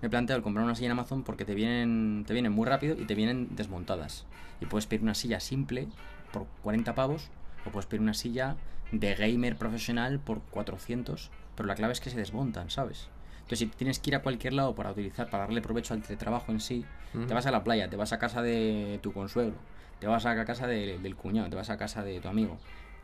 [0.00, 2.66] me he planteado el comprar una silla en Amazon porque te vienen, te vienen muy
[2.66, 4.24] rápido y te vienen desmontadas.
[4.60, 5.88] Y puedes pedir una silla simple
[6.32, 7.28] por 40 pavos
[7.64, 8.56] o puedes pedir una silla
[8.92, 13.08] de gamer profesional por 400, pero la clave es que se desmontan, ¿sabes?
[13.40, 16.52] Entonces, si tienes que ir a cualquier lado para utilizar, para darle provecho al teletrabajo
[16.52, 16.84] en sí,
[17.26, 19.56] te vas a la playa, te vas a casa de tu consuegro,
[20.00, 22.58] te vas a casa de- del cuñado, te vas a casa de tu amigo.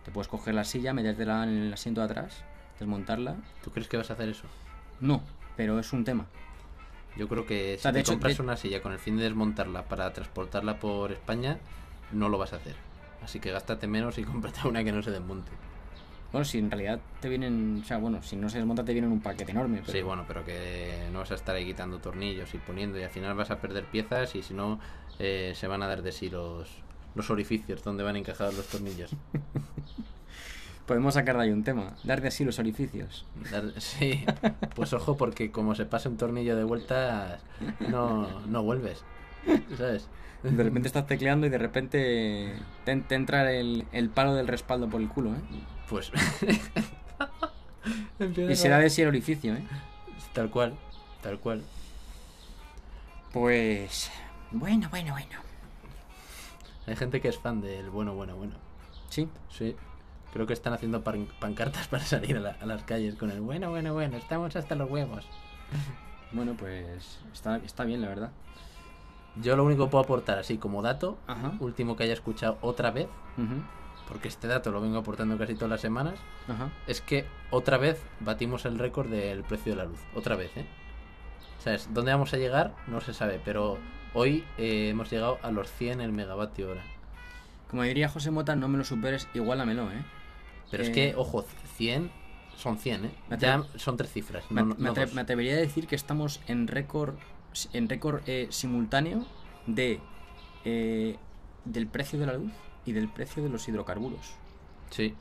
[0.04, 2.42] Te puedes coger la silla, metértela en el asiento de atrás,
[2.78, 3.36] desmontarla.
[3.62, 4.46] ¿Tú crees que vas a hacer eso?
[5.00, 5.22] No,
[5.56, 6.26] pero es un tema.
[7.16, 9.24] Yo creo que si sea, de te hecho, compras una silla con el fin de
[9.24, 11.58] desmontarla para transportarla por España,
[12.12, 12.74] no lo vas a hacer.
[13.22, 15.52] Así que gástate menos y cómprate una que no se desmonte.
[16.32, 19.06] Bueno, si en realidad te vienen, o sea, bueno, si no se desmonta te viene
[19.06, 19.82] en un paquete enorme.
[19.86, 19.92] Pero...
[19.92, 23.10] Sí, bueno, pero que no vas a estar ahí quitando tornillos y poniendo y al
[23.10, 24.80] final vas a perder piezas y si no
[25.20, 26.68] eh, se van a dar de sí los,
[27.14, 29.10] los orificios donde van encajados los tornillos.
[30.86, 33.24] Podemos sacar de ahí un tema, dar de sí los orificios.
[33.50, 34.24] Dar- sí,
[34.74, 37.38] pues ojo porque como se pase un tornillo de vuelta
[37.88, 39.02] no, no vuelves,
[39.78, 40.08] ¿sabes?
[40.42, 44.90] De repente estás tecleando y de repente te, te entra el, el palo del respaldo
[44.90, 45.40] por el culo, ¿eh?
[45.88, 46.10] Pues...
[48.50, 49.62] Y será de sí el orificio, ¿eh?
[50.32, 50.74] Tal cual,
[51.22, 51.62] tal cual.
[53.32, 54.10] Pues...
[54.50, 55.43] Bueno, bueno, bueno.
[56.86, 58.54] Hay gente que es fan del bueno, bueno, bueno.
[59.08, 59.76] Sí, Sí.
[60.32, 63.40] Creo que están haciendo pan- pancartas para salir a, la- a las calles con el
[63.40, 65.24] bueno, bueno, bueno, estamos hasta los huevos.
[66.32, 68.30] bueno, pues está, está bien, la verdad.
[69.36, 71.52] Yo lo único que puedo aportar así como dato, Ajá.
[71.60, 73.08] último que haya escuchado otra vez,
[74.08, 76.14] porque este dato lo vengo aportando casi todas las semanas,
[76.48, 76.68] Ajá.
[76.86, 79.98] es que otra vez batimos el récord del precio de la luz.
[80.14, 80.66] Otra vez, ¿eh?
[81.58, 81.88] ¿Sabes?
[81.92, 82.74] ¿Dónde vamos a llegar?
[82.86, 83.78] No se sabe, pero
[84.14, 86.82] hoy eh, hemos llegado a los 100 el megavatio hora.
[87.70, 90.02] Como diría José Mota, no me lo superes, igualamelo, ¿eh?
[90.70, 91.44] Pero es Eh, que, ojo,
[91.76, 92.10] 100
[92.56, 93.10] son 100, ¿eh?
[93.38, 94.48] Ya son tres cifras.
[94.50, 95.14] Me, no- no me atre- dos.
[95.14, 97.14] me atrevería a decir que estamos en récord
[97.72, 99.24] en récord eh, simultáneo
[99.66, 100.00] de
[100.64, 101.16] eh,
[101.64, 102.52] del precio de la luz
[102.84, 104.34] y del precio de los hidrocarburos.
[104.90, 105.14] Sí.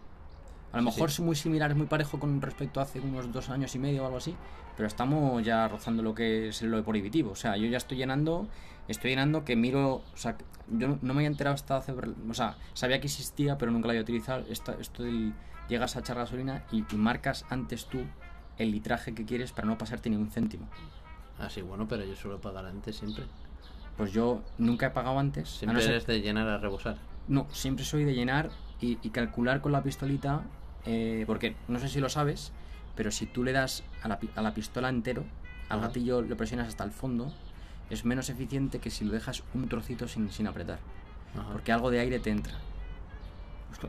[0.74, 1.22] A lo Sí, mejor sí.
[1.22, 4.04] es muy similar, es muy parejo con respecto a hace unos dos años y medio
[4.04, 4.36] o algo así,
[4.76, 7.32] pero estamos ya rozando lo que es lo de prohibitivo.
[7.32, 8.48] O sea, yo ya estoy llenando,
[8.88, 10.36] estoy llenando que miro, o sea,
[10.70, 13.88] yo no, no me había enterado hasta hace, o sea, sabía que existía, pero nunca
[13.88, 14.44] la había utilizado.
[14.50, 15.34] Esto, esto del,
[15.70, 18.00] llegas a echar gasolina y, y marcas antes tú
[18.58, 20.68] el litraje que quieres para no pasarte ni un céntimo.
[21.40, 23.26] Ah, sí, bueno, pero yo suelo pagar antes siempre.
[23.98, 25.50] Pues yo nunca he pagado antes.
[25.50, 26.98] Siempre no ser- eres de llenar a rebosar.
[27.28, 28.50] No, siempre soy de llenar
[28.82, 30.42] y, y calcular con la pistolita,
[30.86, 32.52] eh, porque no sé si lo sabes,
[32.96, 35.24] pero si tú le das a la, a la pistola entero,
[35.70, 35.88] al Ajá.
[35.88, 37.32] gatillo lo presionas hasta el fondo,
[37.90, 40.80] es menos eficiente que si lo dejas un trocito sin, sin apretar,
[41.38, 41.52] Ajá.
[41.52, 42.54] porque algo de aire te entra.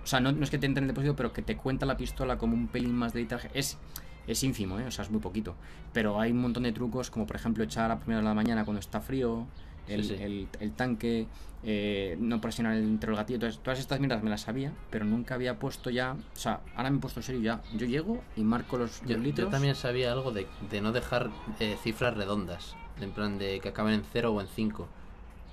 [0.02, 1.86] O sea, no, no es que te entre en el depósito, pero que te cuenta
[1.86, 3.50] la pistola como un pelín más de litraje.
[3.54, 3.78] Es,
[4.26, 4.86] es ínfimo, ¿eh?
[4.86, 5.54] o sea, es muy poquito.
[5.92, 8.64] Pero hay un montón de trucos, como por ejemplo echar a primera de la mañana
[8.64, 9.46] cuando está frío,
[9.88, 10.22] el, Sí, sí.
[10.22, 11.26] el- el tanque,
[11.62, 13.36] eh, no presionar el- entre el gatillo.
[13.36, 16.12] Entonces, todas estas mierdas me las sabía, pero nunca había puesto ya.
[16.34, 17.62] O sea, ahora me he puesto serio ya.
[17.76, 19.46] Yo llego y marco los, los Yo, litros.
[19.46, 23.68] yo también sabía algo de, de no dejar eh, cifras redondas, en plan de que
[23.70, 24.88] acaben en 0 o en 5.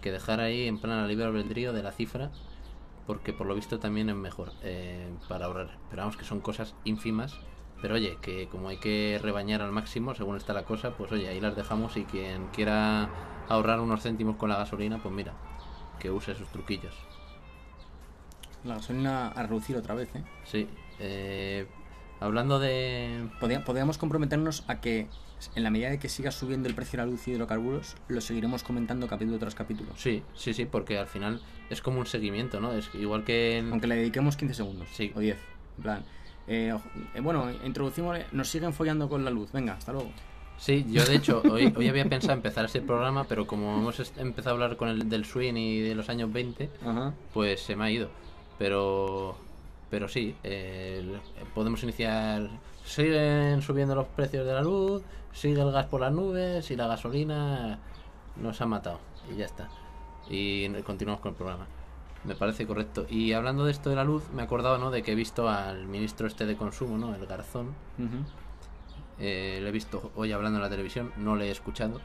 [0.02, 2.32] Que dejar ahí en plan a libre albedrío de la cifra,
[3.08, 5.78] porque por lo visto también es mejor eh, para ahorrar.
[5.89, 7.38] Pero vamos, que son cosas ínfimas.
[7.82, 11.28] Pero oye, que como hay que rebañar al máximo según está la cosa, pues oye,
[11.28, 13.10] ahí las dejamos y quien quiera
[13.50, 15.34] ahorrar unos céntimos con la gasolina, pues mira,
[16.00, 16.94] que use sus truquillos.
[18.63, 20.24] La gasolina a reducir otra vez, ¿eh?
[20.46, 20.67] Sí,
[21.00, 21.65] eh,
[22.20, 23.28] hablando de...
[23.39, 25.08] Podría- Podríamos comprometernos a que,
[25.56, 28.22] en la medida de que siga subiendo el precio de la luz y hidrocarburos, lo
[28.22, 29.91] seguiremos comentando capítulo tras capítulo.
[29.98, 31.41] Sí, sí, sí, porque al final
[31.72, 32.74] es como un seguimiento, ¿no?
[32.74, 33.72] Es igual que en...
[33.72, 35.12] Aunque le dediquemos 15 segundos Sí.
[35.15, 35.39] o 10.
[35.78, 36.04] En plan,
[36.48, 36.76] eh,
[37.16, 38.18] eh, bueno, introducimos.
[38.32, 39.52] Nos siguen follando con la luz.
[39.52, 40.10] Venga, hasta luego.
[40.58, 44.52] Sí, yo de hecho hoy, hoy había pensado empezar ese programa, pero como hemos empezado
[44.52, 47.14] a hablar con el del swing y de los años 20, Ajá.
[47.34, 48.10] pues se me ha ido.
[48.60, 49.36] Pero,
[49.90, 51.18] pero sí, eh,
[51.56, 52.48] podemos iniciar.
[52.86, 55.02] Siguen subiendo los precios de la luz,
[55.34, 57.80] sigue el gas por las nubes y la gasolina
[58.36, 59.00] nos ha matado.
[59.34, 59.68] Y ya está.
[60.30, 61.66] Y continuamos con el programa.
[62.24, 63.06] Me parece correcto.
[63.10, 64.92] Y hablando de esto de la luz, me he acordado ¿no?
[64.92, 67.16] de que he visto al ministro este de consumo, ¿no?
[67.16, 67.68] el Garzón.
[67.98, 68.24] Ujú.
[69.20, 72.00] Eh, lo he visto hoy hablando en la televisión, no le he escuchado,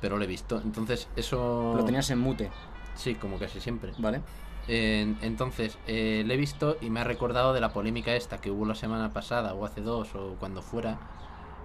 [0.00, 0.60] pero lo he visto.
[0.62, 1.74] Entonces, eso.
[1.76, 2.50] Lo tenías en mute,
[2.94, 3.92] Sí, como casi siempre.
[3.98, 4.20] ¿vale?
[4.68, 8.50] Eh, entonces, eh, le he visto y me ha recordado de la polémica esta que
[8.50, 10.98] hubo la semana pasada, o hace dos, o cuando fuera,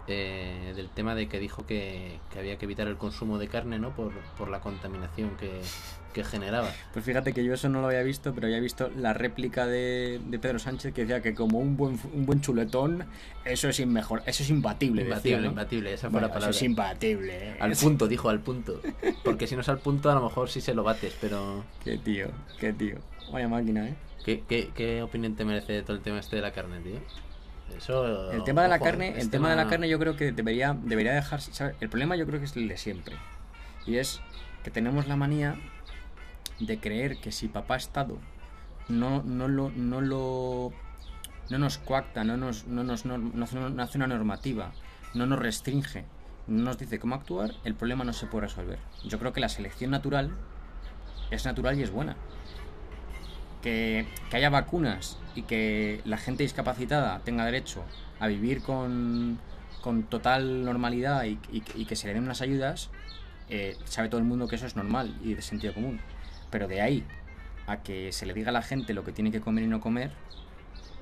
[0.07, 3.79] eh, del tema de que dijo que, que había que evitar el consumo de carne,
[3.79, 3.95] ¿no?
[3.95, 5.61] Por, por la contaminación que,
[6.13, 6.71] que generaba.
[6.93, 10.19] Pues fíjate que yo eso no lo había visto, pero había visto la réplica de,
[10.25, 13.05] de Pedro Sánchez que decía que como un buen, un buen chuletón,
[13.45, 15.03] eso es inmejor, eso es imbatible.
[15.03, 15.49] decía, Imbatible, ¿no?
[15.51, 16.49] imbatible, esa fue Bueno, la palabra.
[16.51, 17.49] Eso es imbatible.
[17.51, 17.57] ¿eh?
[17.59, 18.81] Al punto, dijo, al punto.
[19.23, 21.63] Porque si no es al punto, a lo mejor sí se lo bates, pero...
[21.83, 22.27] Qué tío,
[22.59, 22.95] qué tío.
[23.31, 23.95] Vaya máquina, ¿eh?
[24.25, 26.99] ¿Qué, qué, qué opinión te merece todo el tema este de la carne, tío?
[27.75, 28.31] Eso...
[28.31, 30.77] El tema de la ojo, carne, el tema de la carne yo creo que debería,
[30.79, 31.53] debería dejarse.
[31.53, 31.75] ¿sabes?
[31.79, 33.15] El problema yo creo que es el de siempre.
[33.85, 34.21] Y es
[34.63, 35.55] que tenemos la manía
[36.59, 38.17] de creer que si papá Estado
[38.89, 40.73] no, no lo, no lo
[41.49, 44.71] no nos coacta, no nos, no nos no hace una normativa,
[45.13, 46.05] no nos restringe,
[46.47, 48.79] no nos dice cómo actuar, el problema no se puede resolver.
[49.05, 50.31] Yo creo que la selección natural
[51.31, 52.15] es natural y es buena.
[53.61, 57.83] Que, que haya vacunas y que la gente discapacitada tenga derecho
[58.19, 59.39] a vivir con,
[59.81, 62.89] con total normalidad y, que se le den unas ayudas,
[63.49, 65.99] eh, sabe todo el mundo que eso es normal y de sentido común.
[66.49, 67.03] Pero de ahí
[67.67, 69.79] a que se le diga a la gente lo que tiene que comer y no
[69.79, 70.11] comer,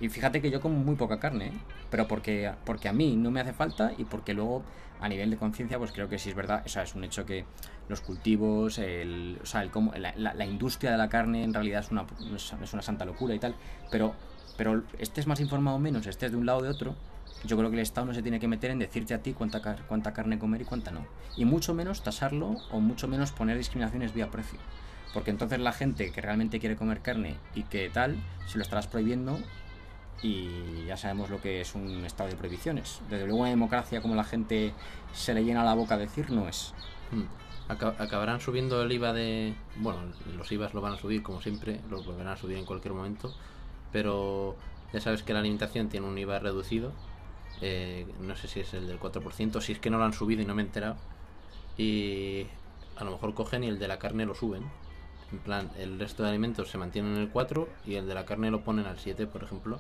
[0.02, 1.54] y fíjate que yo como muy poca carne, ¿eh?
[1.90, 4.64] pero porque, porque a mí no me hace falta y porque luego
[5.02, 7.26] a nivel de conciencia pues creo que sí es verdad, o sea, es un hecho
[7.26, 7.46] que
[7.90, 11.82] los cultivos, el, o sea, el la, la- la industria de la carne en realidad
[11.82, 13.56] es una, es una santa locura y tal,
[13.92, 14.14] pero,
[14.58, 16.96] pero estés más informado o menos, estés de un lado o de otro,
[17.46, 19.62] yo creo que el Estado no se tiene que meter en decirte a ti cuánta,
[19.88, 21.06] cuánta carne comer y cuánta no.
[21.38, 24.58] Y mucho menos tasarlo o mucho menos poner discriminaciones vía precio.
[25.14, 28.16] Porque entonces la gente que realmente quiere comer carne y que tal,
[28.48, 29.38] se lo estarás prohibiendo
[30.22, 33.02] y ya sabemos lo que es un estado de prohibiciones.
[33.10, 34.74] Desde luego una democracia como la gente
[35.14, 36.74] se le llena la boca decir no es.
[37.12, 37.24] Hmm.
[37.68, 39.56] Aca- Acabarán subiendo el IVA de...
[39.78, 40.00] Bueno,
[40.38, 43.34] los IVAs lo van a subir como siempre, lo volverán a subir en cualquier momento,
[43.92, 44.56] pero
[44.94, 46.92] ya sabes que la alimentación tiene un IVA reducido,
[47.62, 50.42] eh, no sé si es el del 4%, si es que no lo han subido
[50.42, 50.96] y no me he enterado,
[51.78, 52.46] y
[52.98, 54.64] a lo mejor cogen y el de la carne lo suben.
[55.32, 58.26] En plan, el resto de alimentos se mantienen en el 4 y el de la
[58.26, 59.80] carne lo ponen al 7, por ejemplo.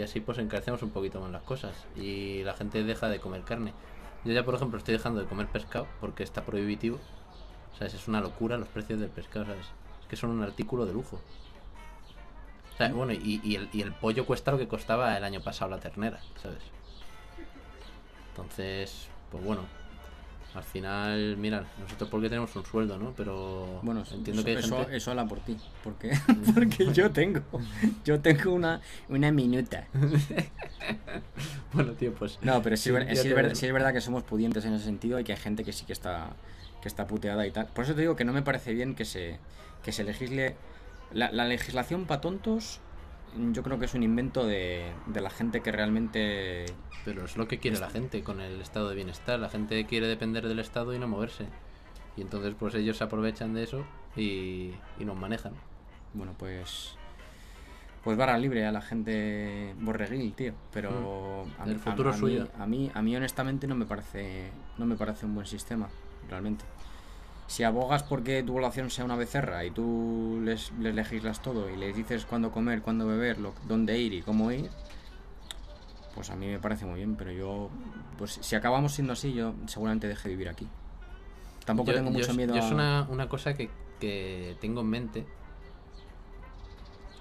[0.00, 3.42] Y así pues encarecemos un poquito más las cosas y la gente deja de comer
[3.42, 3.74] carne.
[4.24, 6.98] Yo ya, por ejemplo, estoy dejando de comer pescado porque está prohibitivo.
[7.78, 7.92] ¿Sabes?
[7.92, 9.66] Es una locura los precios del pescado, ¿sabes?
[10.00, 11.20] Es que son un artículo de lujo.
[12.94, 15.80] Bueno, y, y el, y el pollo cuesta lo que costaba el año pasado la
[15.80, 16.62] ternera, ¿sabes?
[18.30, 19.66] Entonces, pues bueno.
[20.54, 23.12] Al final, mira, nosotros porque tenemos un sueldo, ¿no?
[23.16, 24.96] Pero Bueno, entiendo eso, que hay eso, gente...
[24.96, 25.56] eso habla por ti.
[25.84, 26.10] ¿Por qué?
[26.54, 27.40] Porque yo tengo,
[28.04, 29.86] yo tengo una, una minuta.
[31.72, 32.38] Bueno, tío, pues...
[32.42, 33.54] No, pero sí, Sí, es ver- sí es, ver- veo.
[33.54, 35.84] sí es verdad que somos pudientes en ese sentido y que hay gente que sí
[35.84, 36.30] que está
[36.82, 37.66] que está puteada y tal.
[37.66, 39.38] Por eso te digo que no me parece bien que se
[39.84, 40.56] que se legisle
[41.12, 42.80] la, la legislación para tontos.
[43.52, 46.66] Yo creo que es un invento de, de la gente que realmente
[47.04, 49.38] Pero es lo que quiere la gente con el estado de bienestar.
[49.38, 51.46] La gente quiere depender del estado y no moverse.
[52.16, 53.84] Y entonces pues ellos se aprovechan de eso
[54.16, 55.52] y, y nos manejan.
[56.14, 56.96] bueno pues
[58.02, 60.54] pues barra libre a la gente borreguil, tío.
[60.72, 61.68] Pero a, Mm.
[61.68, 62.48] El mí- a- futuro a mí- suyo.
[62.58, 65.88] a mí a mí honestamente no me parece no me parece un buen sistema
[66.28, 66.64] realmente.
[67.50, 71.76] Si abogas porque tu población sea una becerra y tú les, les legislas todo y
[71.76, 74.70] les dices cuándo comer, cuándo beber, lo, dónde ir y cómo ir,
[76.14, 77.68] pues a mí me parece muy bien, pero yo,
[78.18, 80.68] pues si acabamos siendo así, yo seguramente deje de vivir aquí.
[81.64, 82.66] Tampoco Yo- tengo yo mucho es- miedo yo a...
[82.66, 85.26] es una, una cosa que, que tengo en mente.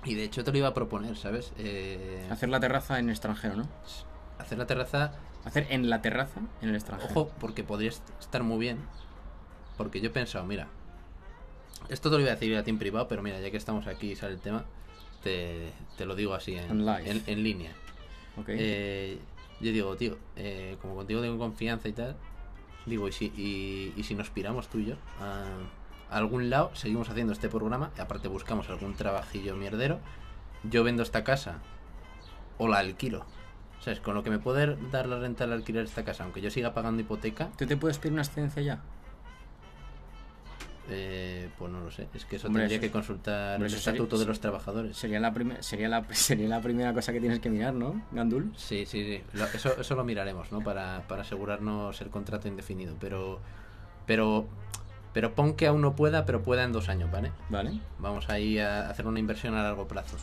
[0.05, 1.53] Y de hecho te lo iba a proponer, ¿sabes?
[1.57, 3.67] Eh, hacer la terraza en extranjero, ¿no?
[4.37, 5.11] hacer la terraza
[5.43, 7.09] Hacer en la terraza en el extranjero.
[7.11, 8.77] Ojo, porque podría est- estar muy bien.
[9.79, 10.67] Porque yo he pensado, mira,
[11.87, 13.87] esto te lo iba a decir a ti en privado, pero mira, ya que estamos
[13.87, 14.65] aquí y sale el tema,
[15.23, 16.85] te, te lo digo así en,
[17.27, 17.71] En línea.
[18.37, 18.49] Ok.
[18.49, 19.19] Eh,
[19.61, 22.17] yo digo, tío, eh, como contigo tengo confianza y tal,
[22.85, 25.45] digo, ¿y si, y, y si nos piramos tú y yo a,
[26.13, 30.01] a algún lado, seguimos haciendo este programa, y aparte buscamos algún trabajillo mierdero,
[30.63, 31.59] yo vendo esta casa
[32.57, 33.25] o la alquilo.
[33.79, 34.01] ¿Sabes?
[34.01, 36.73] Con lo que me puede dar la renta al alquiler esta casa, aunque yo siga
[36.73, 38.81] pagando hipoteca, ¿Tú te puedes pedir una excedencia ya?
[40.91, 42.07] Eh, pues no lo sé.
[42.13, 44.97] Es que eso Hombre, tendría eso- que consultar el sería- estatuto de los trabajadores.
[44.97, 48.51] Sería la, sería, la, sería la primera cosa que tienes que mirar, ¿no, Gandul?
[48.55, 49.23] Sí, sí, sí.
[49.33, 50.61] Lo- eso, eso lo miraremos, ¿no?
[50.61, 52.95] Para, para asegurarnos el contrato indefinido.
[52.99, 53.39] Pero,
[54.05, 54.47] pero,
[55.13, 57.31] pero pon que aún no pueda, pero pueda en dos años, ¿vale?
[57.49, 57.79] Vale.
[57.99, 60.17] Vamos ahí a hacer una inversión a largo plazo.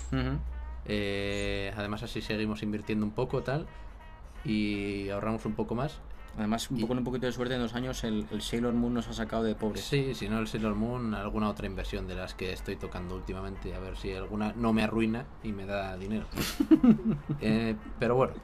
[0.88, 3.66] Eh, además así seguimos invirtiendo un poco, tal,
[4.44, 5.98] y ahorramos un poco más.
[6.38, 8.75] Además, un Y- poco con un poquito de suerte, en dos años el, el Sailor
[8.75, 9.83] Moon nos ha sacado de pobres.
[9.85, 13.75] Sí, si no el Sailor Moon, alguna otra inversión de las que estoy tocando últimamente,
[13.75, 16.27] a ver si alguna no me arruina y me da dinero.
[17.40, 18.35] Eh, pero bueno.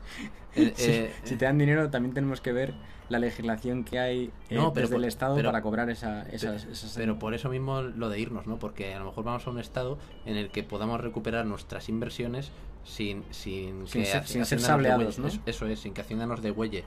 [0.54, 2.74] eh, Si- eh, si te dan dinero, también tenemos que ver
[3.08, 6.64] la legislación que hay eh, No, pero desde el Estado pero- para cobrar esa, esas,
[6.64, 8.58] Pe- esas- Pero por eso mismo lo de irnos, ¿no?
[8.58, 12.52] Porque a lo mejor vamos a un estado en el que podamos recuperar nuestras inversiones
[12.84, 15.18] sin, sin, Sin que ser- sin ser sableados.
[15.18, 15.28] ¿no?
[15.28, 16.84] Eso, eso es, sin que Hacienda nos degüelle.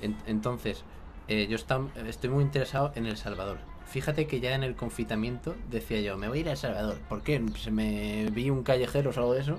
[0.00, 0.84] En- entonces,
[1.28, 3.58] eh, yo estoy muy interesado en El Salvador.
[3.90, 6.98] Fíjate que ya en el confitamiento decía yo, me voy a ir a El Salvador.
[7.08, 7.42] ¿Por qué?
[7.58, 9.58] Se me vi un callejero o algo de eso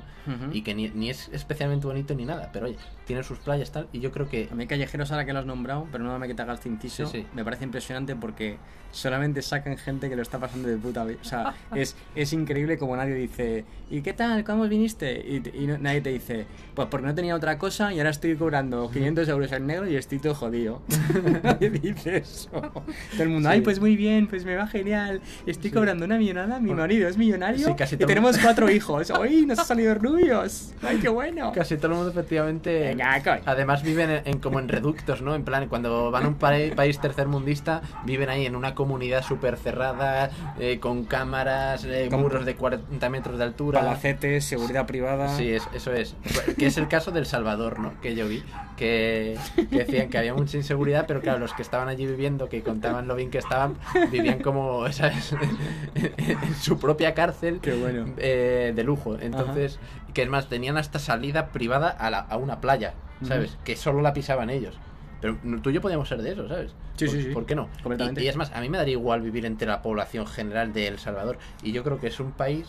[0.52, 2.76] y que ni, ni es especialmente bonito ni nada, pero oye,
[3.08, 5.46] tiene sus playas tal y yo creo que A mí Callejeros, ahora que lo has
[5.48, 7.28] nombrado, pero no me que te hagas inciso, Sí, sí.
[7.34, 8.58] me parece impresionante porque
[8.92, 11.18] solamente sacan gente que lo está pasando de puta vida.
[11.22, 14.44] O sea, es, es increíble como nadie dice, ¿y qué tal?
[14.44, 15.42] ¿Cómo viniste?
[15.56, 18.92] Y, no- nadie te dice, pues porque no tenía otra cosa y ahora estoy cobrando
[18.92, 20.84] 500 euros en negro y estoy todo jodido.
[21.44, 22.50] nadie dice eso.
[22.52, 22.84] Todo
[23.24, 23.54] el mundo, Sí.
[23.56, 25.22] ay, pues muy bien, pues me va genial.
[25.46, 25.76] Estoy Sí.
[25.76, 29.12] cobrando una millonada, mi Bueno, marido es millonario sí, casi y tenemos cuatro hijos.
[29.20, 30.74] ¡Uy, nos han salido rubios!
[30.82, 31.52] ¡Ay, qué bueno!
[31.54, 32.80] Casi todo el mundo efectivamente.
[32.80, 33.42] Venga, coño.
[33.46, 35.36] Además viven en, en- como en reductos, ¿no?
[35.36, 39.58] En plan, cuando van a un pa- país tercermundista, viven ahí en una comunidad súper
[39.58, 40.30] cerrada,
[40.60, 43.80] eh, con cámaras, eh, Con- muros de 40 metros de altura.
[43.82, 45.36] Palacetes, seguridad privada.
[45.38, 46.16] Sí, es- eso es.
[46.58, 47.94] Que es el caso del Salvador, ¿no?
[48.02, 48.44] Que yo vi.
[48.78, 49.38] Que,
[49.70, 53.08] que decían que había mucha inseguridad, pero claro, los que estaban allí viviendo, que contaban
[53.10, 53.76] lo bien que estaban,
[54.12, 55.34] vivían como, ¿sabes?
[55.96, 58.14] en su propia cárcel Qué bueno.
[58.18, 59.18] eh, de lujo.
[59.20, 59.80] Entonces,
[60.14, 62.94] que es más, tenían hasta salida privada a, la- a una playa,
[63.24, 63.58] ¿sabes?
[63.64, 64.76] Que solo la pisaban ellos.
[65.22, 66.72] Pero tú y yo podíamos ser de eso, ¿sabes?
[66.96, 67.30] Sí, ¿Por, sí, sí.
[67.30, 67.68] ¿Por qué no?
[67.84, 68.22] Completamente.
[68.22, 70.88] Y, y es más, a mí me daría igual vivir entre la población general de
[70.88, 71.38] El Salvador.
[71.62, 72.68] Y yo creo que es un país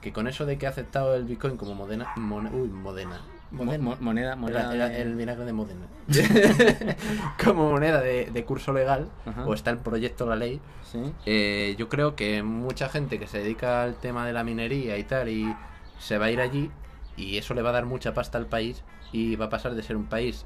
[0.00, 3.20] que con eso de que ha aceptado el Bitcoin como modena, mon- uy, modena.
[3.52, 4.60] Mo- mo- moneda, moneda.
[4.60, 5.86] Era- era de- el vinagre de Modena.
[7.44, 9.44] como moneda de, de curso legal, Ajá.
[9.46, 10.60] o está el proyecto la ley,
[10.90, 11.00] Sí.
[11.26, 15.04] eh, yo creo que mucha gente que se dedica al tema de la minería y
[15.04, 15.54] tal, y
[15.98, 16.70] se va a ir allí,
[17.16, 19.82] y eso le va a dar mucha pasta al país, y va a pasar de
[19.82, 20.44] ser un país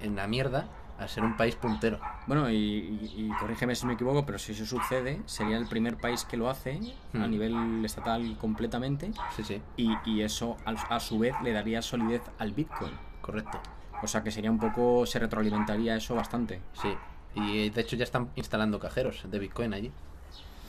[0.00, 0.66] en la mierda
[1.00, 1.98] a ser un país puntero.
[2.26, 5.96] Bueno, y, y- y corrígeme si me equivoco, pero si eso sucede, sería el primer
[5.96, 6.78] país que lo hace
[7.14, 7.30] a Hmm.
[7.30, 9.10] nivel estatal completamente.
[9.34, 12.92] Sí, sí, Y, y eso al- a, su vez le daría solidez al Bitcoin.
[13.22, 13.60] correcto.
[14.02, 15.04] O sea que sería un poco.
[15.06, 16.60] Se retroalimentaría eso bastante.
[16.72, 16.94] Sí,
[17.34, 19.90] y de hecho ya están instalando cajeros de Bitcoin allí.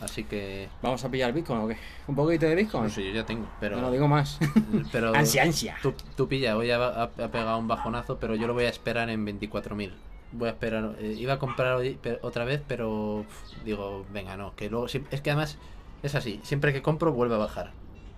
[0.01, 0.67] Así que...
[0.81, 1.77] ¿Vamos a pillar Bitcoin o qué?
[2.07, 2.85] ¿Un poquito de Bitcoin?
[2.85, 3.75] No sé, yo ya tengo, pero...
[3.75, 4.39] No lo digo más.
[4.91, 5.77] pero ansia, ansia.
[5.81, 9.23] Tú, tú pilla, hoy ha pegado un bajonazo, pero yo lo voy a esperar en
[9.25, 9.93] 24.000.
[10.33, 13.25] Voy a esperar, eh, iba a comprar hoy, otra vez, pero
[13.65, 15.57] digo, venga, no, que luego, si- es que además
[16.03, 17.71] es así, siempre que compro vuelve a bajar,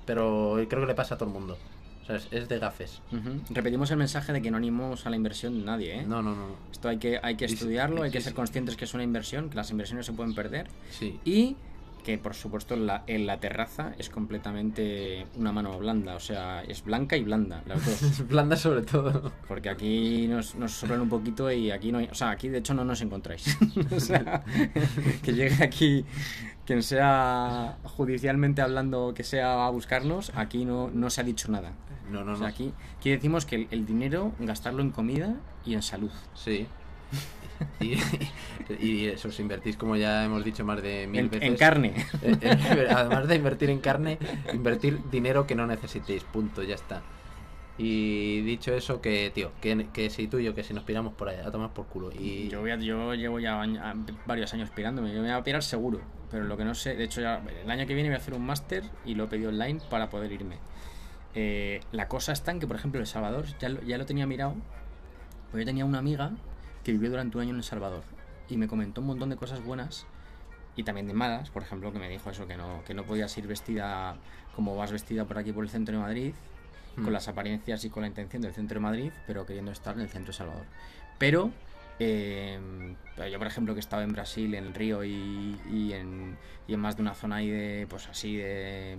[0.06, 1.58] pero creo que le pasa a todo el mundo,
[2.04, 3.02] o sea, es, es de gafes.
[3.50, 6.06] Repetimos el mensaje de que no animamos a la inversión de nadie, ¿eh?
[6.08, 6.56] No, no, no.
[6.72, 9.04] Esto hay que, hay que sí, estudiarlo, hay que sí, ser conscientes que es una
[9.04, 10.68] inversión, que las inversiones se pueden perder.
[10.92, 11.56] sí, Y
[12.04, 16.64] que por supuesto en la, en la terraza es completamente una mano blanda, o sea,
[16.64, 18.04] es blanca y blanda, las dos.
[18.04, 19.32] es blanda sobre todo.
[19.48, 22.60] Porque aquí nos, nos soplan un poquito y aquí no hay, o sea, aquí de
[22.60, 23.58] hecho no nos encontráis.
[23.92, 24.44] o sea,
[25.24, 26.06] que llegue aquí
[26.66, 31.74] quien sea judicialmente hablando que sea a buscarnos, aquí no, no se ha dicho nada.
[32.12, 32.54] No, no, O sea, no.
[32.54, 35.36] aquí, aquí decimos que el, el dinero gastarlo en comida
[35.66, 36.12] y en salud.
[36.34, 36.68] Sí.
[37.80, 37.94] Y,
[38.80, 41.48] y eso, si invertís, como ya hemos dicho más de mil En, veces.
[41.48, 41.94] en carne.
[42.22, 44.18] Eh, eh, además de invertir en carne,
[44.54, 47.02] invertir dinero que no necesitéis, punto, ya está.
[47.78, 51.14] Y dicho eso, que, tío, que, que si tú y yo, que si nos piramos
[51.14, 52.12] por allá, a tomar por culo.
[52.12, 53.96] Y Yo, voy a- yo llevo ya año- a-
[54.26, 55.10] varios años pirándome.
[55.10, 56.00] Yo me voy a pirar seguro.
[56.30, 58.34] Pero lo que no sé, de hecho, ya el año que viene voy a hacer
[58.34, 60.58] un máster y lo he pedido online para poder irme.
[61.36, 64.28] Eh, la cosa está en que, por ejemplo, El Salvador ya lo, ya lo tenía
[64.28, 64.56] mirado.
[65.52, 66.32] Pues yo tenía una amiga
[66.84, 68.04] que vivió durante un año en El Salvador
[68.50, 70.06] y me comentó un montón de cosas buenas
[70.76, 71.50] y también de malas.
[71.50, 74.16] Por ejemplo, que me dijo eso, que no, que no podías ir vestida
[74.56, 76.34] como vas vestida por aquí por el centro de Madrid,
[76.96, 77.06] Hmm.
[77.06, 80.02] con las apariencias y con la intención del centro de Madrid, pero queriendo estar en
[80.02, 80.66] el centro de Salvador.
[81.18, 81.50] Pero,
[82.00, 82.60] eh,
[83.32, 86.80] yo, por ejemplo, que he estado en Brasil, en Río y, y en, y en
[86.80, 88.98] más de una zona ahí de, pues así, de...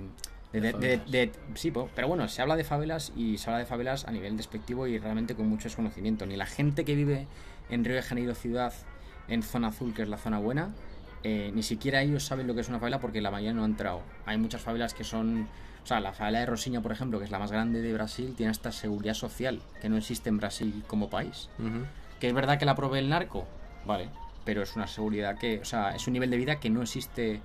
[0.53, 4.07] de- de- de- sí, pero bueno, se habla de favelas y se habla de favelas
[4.07, 6.27] a nivel despectivo y realmente con mucho desconocimiento.
[6.27, 7.29] Ni la gente que vive
[7.69, 8.73] en Río de Janeiro ciudad,
[9.29, 10.75] en zona azul, que es la zona buena,
[11.23, 13.67] eh, ni siquiera ellos saben lo que es una favela porque la mayoría no ha
[13.67, 14.03] entrado.
[14.27, 15.49] Hay muchas favelas que son...
[15.83, 18.35] O sea, la favela de Rosiña, por ejemplo, que es la más grande de Brasil,
[18.37, 21.51] tiene esta seguridad social que no existe en Brasil como país.
[22.21, 23.47] Que es verdad que la provee el narco,
[23.85, 24.09] vale,
[24.47, 27.43] pero es una seguridad que, o sea, es un nivel de vida que no existe.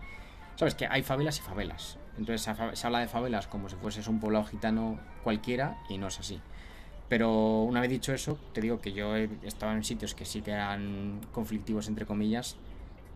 [0.55, 1.97] Sabes que hay favelas y favelas.
[2.17, 2.41] Entonces
[2.73, 6.41] se, habla de favelas como si fueses un poblado gitano cualquiera y no es así.
[7.09, 10.41] Pero una vez dicho eso, te digo que yo he estado en sitios que sí
[10.41, 12.55] que eran conflictivos, entre comillas,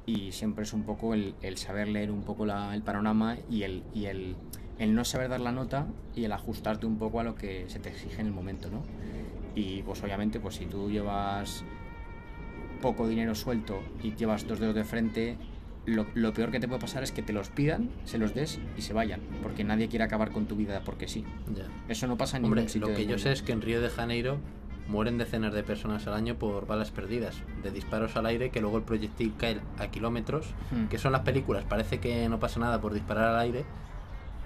[0.05, 3.63] y siempre es un poco el, el saber leer un poco la- el panorama y,
[3.63, 4.35] el, y el,
[4.79, 5.85] el no saber dar la nota
[6.15, 8.81] y el ajustarte un poco a lo que se te exige en el momento, ¿no?
[9.55, 11.63] Y pues obviamente, pues si tú llevas
[12.81, 15.37] poco dinero suelto y llevas dos dedos de frente,
[15.85, 18.59] lo, lo peor que te puede pasar es que te los pidan, se los des
[18.77, 21.25] y se vayan, porque nadie quiere acabar con tu vida porque sí.
[21.55, 21.65] Ya.
[21.89, 22.87] Eso no pasa en Hombre, ningún sitio.
[22.89, 24.37] lo que yo sé es que en Río de Janeiro
[24.87, 28.77] mueren decenas de personas al año por balas perdidas, de disparos al aire que luego
[28.77, 30.85] el proyectil cae a kilómetros, Hmm.
[30.87, 33.63] que son las películas, parece que no pasa nada por disparar al aire,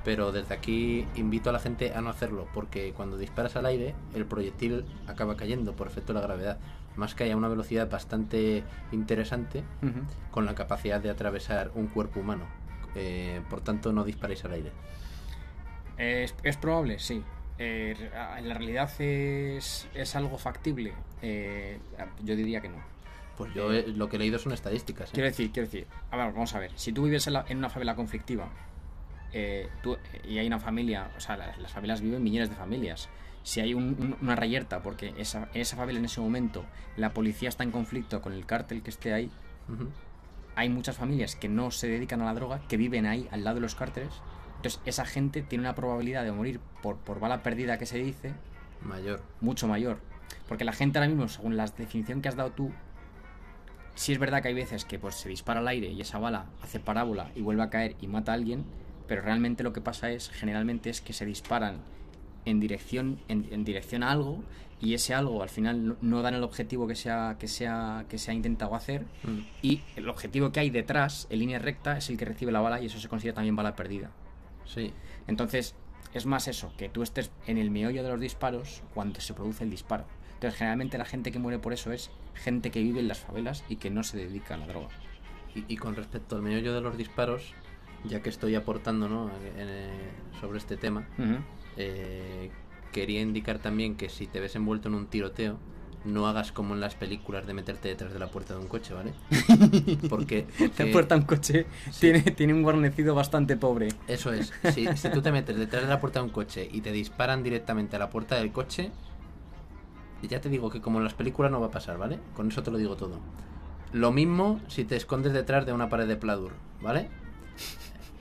[0.05, 3.93] pero desde aquí invito a la gente a no hacerlo, porque cuando disparas al aire
[4.15, 6.57] el proyectil acaba cayendo por efecto de la gravedad,
[6.97, 9.63] más que haya una velocidad bastante interesante
[10.31, 12.45] con la capacidad de atravesar un cuerpo humano.
[12.95, 14.71] Eh, por tanto, no disparéis al aire.
[15.97, 17.23] Es, es probable, sí.
[17.59, 17.95] Eh,
[18.37, 20.93] en la realidad es, es algo factible.
[21.21, 21.79] Eh,
[22.23, 22.77] yo diría que no.
[23.37, 25.09] Pues yo eh, lo que he leído son estadísticas.
[25.09, 25.13] ¿eh?
[25.13, 26.71] Quiero decir, quiero decir, a ver, vamos a ver.
[26.75, 28.47] Si tú vives en, la- en una favela conflictiva
[29.33, 33.09] eh, tú- y hay una familia, o sea, las, las favelas viven millones de familias.
[33.47, 36.65] Si hay un- un- una reyerta, porque esa, esa favela en ese momento
[36.97, 39.31] la policía está en conflicto con el cártel que esté ahí,
[40.55, 43.55] hay muchas familias que no se dedican a la droga, que viven ahí al lado
[43.55, 44.11] de los cárteles.
[44.57, 48.33] Entonces, esa gente tiene una probabilidad de morir por, por bala perdida que se dice
[48.81, 49.21] Mayor.
[49.39, 49.99] mucho mayor.
[50.49, 52.71] Porque la gente ahora mismo, según la definición que has dado tú,
[53.95, 56.47] sí es verdad que hay veces que pues, se dispara al aire y esa bala
[56.61, 58.65] hace parábola y vuelve a caer y mata a alguien,
[59.07, 61.77] pero realmente lo que pasa es, generalmente, es que se disparan
[62.49, 64.43] en dirección, en, en dirección a algo
[64.79, 67.67] y ese algo al final no, no dan el objetivo que se ha, que se
[67.67, 69.39] ha- que se ha intentado hacer Mm.
[69.61, 72.79] y el objetivo que hay detrás, en línea recta, es el que recibe la bala
[72.81, 74.11] y eso se considera también bala perdida.
[74.65, 74.93] Sí.
[75.27, 75.75] Entonces,
[76.13, 79.63] es más eso, que tú estés en el meollo de los disparos cuando se produce
[79.63, 80.05] el disparo.
[80.35, 83.63] Entonces, generalmente la gente que muere por eso es gente que vive en las favelas
[83.69, 84.89] y que no se dedica a la droga.
[85.55, 87.53] Y, y con respecto al meollo de los disparos,
[88.05, 89.29] ya que estoy aportando ¿no?
[89.57, 89.89] En, eh,
[90.39, 91.07] sobre este tema,
[91.77, 92.51] eh,
[92.91, 95.57] quería indicar también que si te ves envuelto en un tiroteo,
[96.05, 98.93] no hagas como en las películas de meterte detrás de la puerta de un coche,
[98.93, 99.13] ¿vale?
[100.09, 100.47] Porque,
[100.77, 101.65] La puerta de un coche
[101.99, 103.89] tiene, tiene un guarnecido bastante pobre.
[104.07, 104.53] Eso es.
[104.73, 107.43] Si, si tú te metes detrás de la puerta de un coche y te disparan
[107.43, 108.91] directamente a la puerta del coche,
[110.23, 112.19] ya te digo que como en las películas no va a pasar, ¿vale?
[112.35, 113.19] Con eso te lo digo todo.
[113.93, 117.09] Lo mismo si te escondes detrás de una pared de pladur, ¿vale?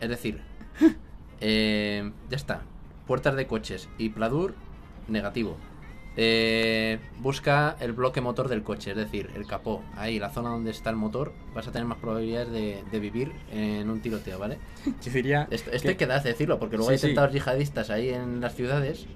[0.00, 0.40] Es decir,
[1.40, 2.62] eh, ya está.
[3.06, 4.54] Puertas de coches y pladur,
[5.08, 5.56] negativo.
[6.18, 9.82] Eh, busca el bloque motor del coche, es decir, el capó.
[9.96, 13.32] Ahí, la zona donde está el motor, vas a tener más probabilidades de, de vivir
[13.52, 14.58] en un tiroteo, ¿vale?
[15.04, 17.06] Yo diría Esto, esto que- hay que dar de decirlo, porque luego Sí, hay sí.
[17.08, 19.06] tentados yihadistas ahí en las ciudades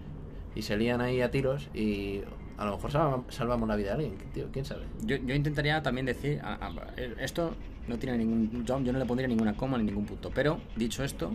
[0.54, 2.20] y se lían ahí a tiros y
[2.58, 4.82] a lo mejor salva- salvamos la vida de alguien, tío, quién sabe.
[5.02, 7.54] yo, yo intentaría también decir, a- a- esto
[7.88, 11.32] no tiene ningún, yo no le pondría ninguna coma ni ningún punto, pero dicho esto,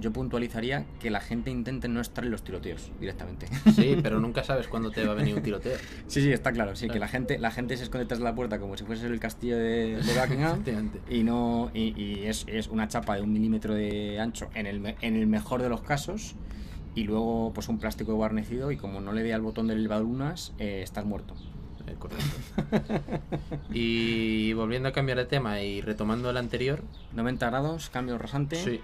[0.00, 3.46] yo puntualizaría que la gente intente no estar en los tiroteos directamente.
[3.74, 5.76] Sí, pero nunca sabes cuándo te va a venir un tiroteo.
[6.06, 8.58] Sí, sí, está claro, sí, que la gente, la gente se esconde de la puerta
[8.58, 10.62] como si fuese el castillo de, de Buckingham
[11.08, 14.94] y no y, y es, es una chapa de un milímetro de ancho en el,
[15.00, 16.34] en el mejor de los casos
[16.94, 20.52] y luego pues un plástico guarnecido y como no le dé al botón del elevadores
[20.58, 21.34] eh, estás muerto.
[21.86, 22.24] Eh, correcto.
[23.72, 26.82] Y volviendo a cambiar de tema y retomando el anterior,
[27.14, 28.56] 90 grados, cambio rasante.
[28.56, 28.80] sí,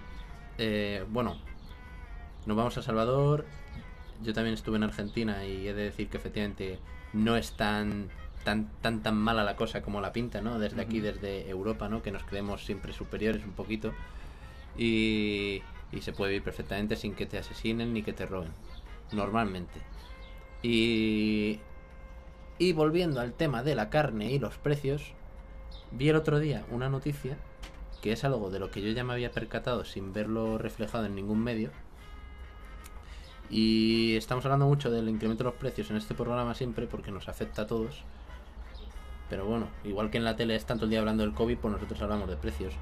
[0.57, 1.37] eh, bueno,
[2.45, 3.45] nos vamos a Salvador.
[4.23, 6.79] Yo también estuve en Argentina y he de decir que efectivamente
[7.13, 8.09] no es tan
[8.43, 10.59] tan tan tan mala la cosa como la pinta, ¿no?
[10.59, 12.01] Desde aquí, desde Europa, ¿no?
[12.01, 13.93] Que nos creemos siempre superiores un poquito
[14.77, 18.51] y, y se puede vivir perfectamente sin que te asesinen ni que te roben,
[19.11, 19.81] normalmente.
[20.61, 21.59] Y
[22.57, 25.11] y volviendo al tema de la carne y los precios,
[25.91, 27.37] vi el otro día una noticia
[28.05, 31.15] que es algo de lo que yo ya me había percatado sin verlo reflejado en
[31.15, 31.71] ningún medio.
[33.49, 37.27] Y estamos hablando mucho del incremento de los precios en este programa siempre porque nos
[37.27, 38.03] afecta a todos.
[39.27, 41.73] Pero bueno, igual que en la tele es tanto el día hablando del COVID, pues
[41.73, 42.75] nosotros hablamos de precios.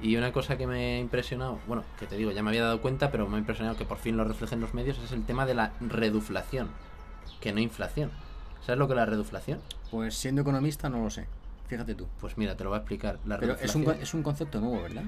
[0.00, 2.80] Y una cosa que me ha impresionado, bueno, que te digo, ya me había dado
[2.80, 5.44] cuenta, pero me ha impresionado que por fin lo reflejen los medios, es el tema
[5.44, 6.68] de la reduflación,
[7.40, 8.12] que no inflación.
[8.60, 9.58] ¿Sabes lo que es la reduflación?
[9.90, 11.26] Pues siendo economista no lo sé.
[11.68, 12.08] Fíjate tú.
[12.20, 13.18] Pues mira, te lo voy a explicar.
[13.24, 15.04] La Pero es un, es un concepto nuevo, ¿verdad?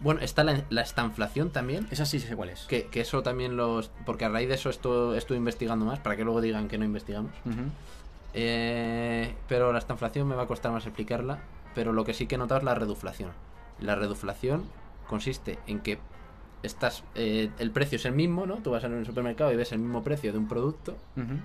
[0.00, 2.66] Bueno, está la, la estanflación también, Esa sí sé cuál es.
[2.66, 3.90] que, que eso también los...
[4.06, 6.84] Porque a raíz de eso esto, estuve investigando más, para que luego digan que no
[6.84, 7.32] investigamos.
[8.34, 11.40] Eh, pero la estanflación me va a costar más explicarla,
[11.74, 13.30] pero lo que sí que he notado es la reduflación.
[13.80, 14.64] La reduflación
[15.08, 15.98] consiste en que
[16.62, 18.56] estás, eh, el precio es el mismo, ¿no?
[18.56, 21.38] Tú vas a un supermercado y ves el mismo precio de un producto, Ujú.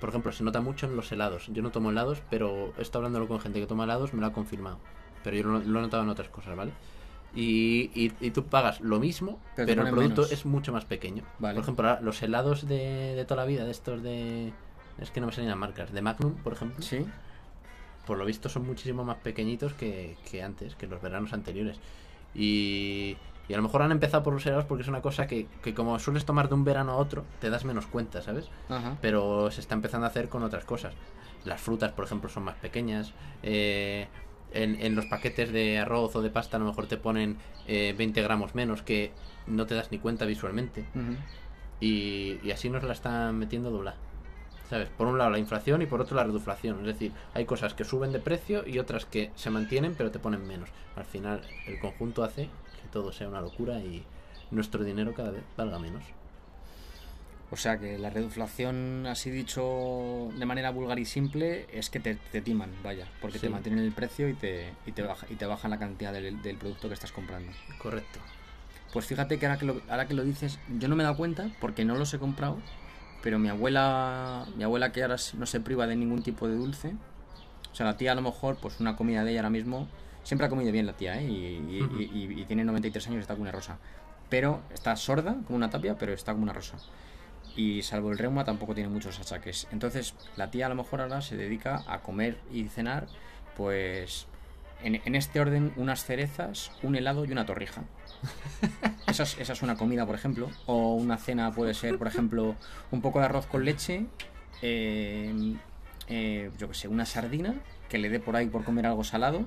[0.00, 1.48] Por ejemplo, se nota mucho en los helados.
[1.52, 4.26] Yo no tomo helados, pero he estado hablándolo con gente que toma helados, me lo
[4.26, 4.78] ha confirmado.
[5.24, 6.72] Pero yo lo, lo he notado en otras cosas, ¿vale?
[7.34, 10.32] Y, y, y tú pagas lo mismo, Pero el producto menos.
[10.32, 11.22] es mucho más pequeño.
[11.38, 11.54] Vale.
[11.54, 14.52] Por ejemplo, los helados de, de toda la vida, de estos de...
[14.98, 15.92] Es que no me salen las marcas.
[15.92, 16.82] De Magnum, por ejemplo.
[16.82, 17.04] Sí.
[18.06, 21.78] Por lo visto son muchísimo más pequeñitos que, que antes, que los veranos anteriores.
[22.34, 23.16] Y,
[23.48, 25.74] y a lo mejor han empezado por los helados porque es una cosa que, que
[25.74, 28.48] como sueles tomar de un verano a otro, te das menos cuenta, ¿sabes?
[28.68, 28.96] Ajá.
[29.00, 30.94] pero se está empezando a hacer con otras cosas.
[31.44, 33.12] Las frutas, por ejemplo, son más pequeñas.
[33.42, 34.08] eh,
[34.52, 37.36] en, en los paquetes de arroz o de pasta a lo mejor te ponen
[37.66, 39.10] eh, 20 gramos menos que
[39.46, 40.84] no te das ni cuenta visualmente.
[41.80, 43.94] Y, y así nos la están metiendo dobla.
[44.70, 44.88] ¿Sabes?
[44.88, 46.80] Por un lado la inflación y por otro la reduflación.
[46.80, 50.18] Es decir, hay cosas que suben de precio y otras que se mantienen pero te
[50.18, 50.70] ponen menos.
[50.96, 52.48] Al final el conjunto hace
[52.86, 54.04] que todo sea una locura y
[54.50, 56.04] nuestro dinero cada vez valga menos.
[57.50, 62.16] O sea que la reduflación, así dicho de manera vulgar y simple, es que te,
[62.16, 65.46] te timan, vaya, porque te mantienen el precio y te, y te, baja, y te
[65.46, 67.52] bajan la cantidad del, del producto que estás comprando.
[67.78, 68.18] Correcto.
[68.92, 71.16] Pues fíjate que ahora que, lo, ahora que lo dices, yo no me he dado
[71.16, 72.58] cuenta porque no los he comprado,
[73.22, 76.96] pero mi abuela, mi abuela que ahora no se priva de ningún tipo de dulce,
[77.70, 79.86] o sea, la tía a lo mejor, pues una comida de ella ahora mismo,
[80.26, 81.24] siempre ha comido bien la tía, ¿eh?
[81.24, 81.78] Y,
[82.40, 83.78] y- tiene 93 años y está como una rosa.
[84.28, 86.76] Pero está sorda, como una tapia, pero está como una rosa.
[87.54, 89.68] Y salvo el reuma tampoco tiene muchos achaques.
[89.70, 93.06] Entonces, la tía a lo mejor ahora se dedica a comer y cenar,
[93.56, 94.26] pues
[94.82, 97.84] en, en este orden, unas cerezas, un helado y una torrija.
[99.06, 100.50] Esa es, esa es una comida, por ejemplo.
[100.66, 102.56] O una cena puede ser, por ejemplo,
[102.90, 104.06] un poco de arroz con leche,
[104.62, 105.54] eh,
[106.08, 107.54] eh, yo que sé, una sardina
[107.88, 109.42] que le dé por ahí por comer algo salado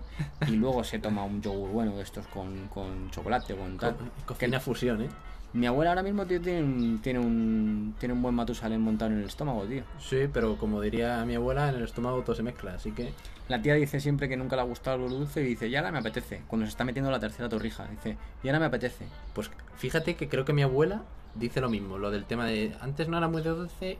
[0.47, 3.95] y luego se toma un yogur bueno de estos con, con chocolate o con tal.
[3.95, 4.03] Co-
[4.33, 5.09] cocina fusión, ¿eh?
[5.51, 9.17] Mi abuela ahora mismo tío, tiene, un, tiene, un, tiene un buen matusalén montado en
[9.17, 9.81] el estómago, tío.
[9.99, 13.11] Sí, pero como diría mi abuela, en el estómago todo se mezcla, así que...
[13.47, 15.91] La tía dice siempre que nunca le ha gustado lo dulce y dice, y ahora
[15.91, 16.43] me apetece.
[16.47, 19.05] Cuando se está metiendo la tercera torrija, dice, y ahora me apetece.
[19.33, 21.01] Pues fíjate que creo que mi abuela
[21.33, 22.75] dice lo mismo, lo del tema de...
[22.79, 23.97] Antes no era muy de dulce,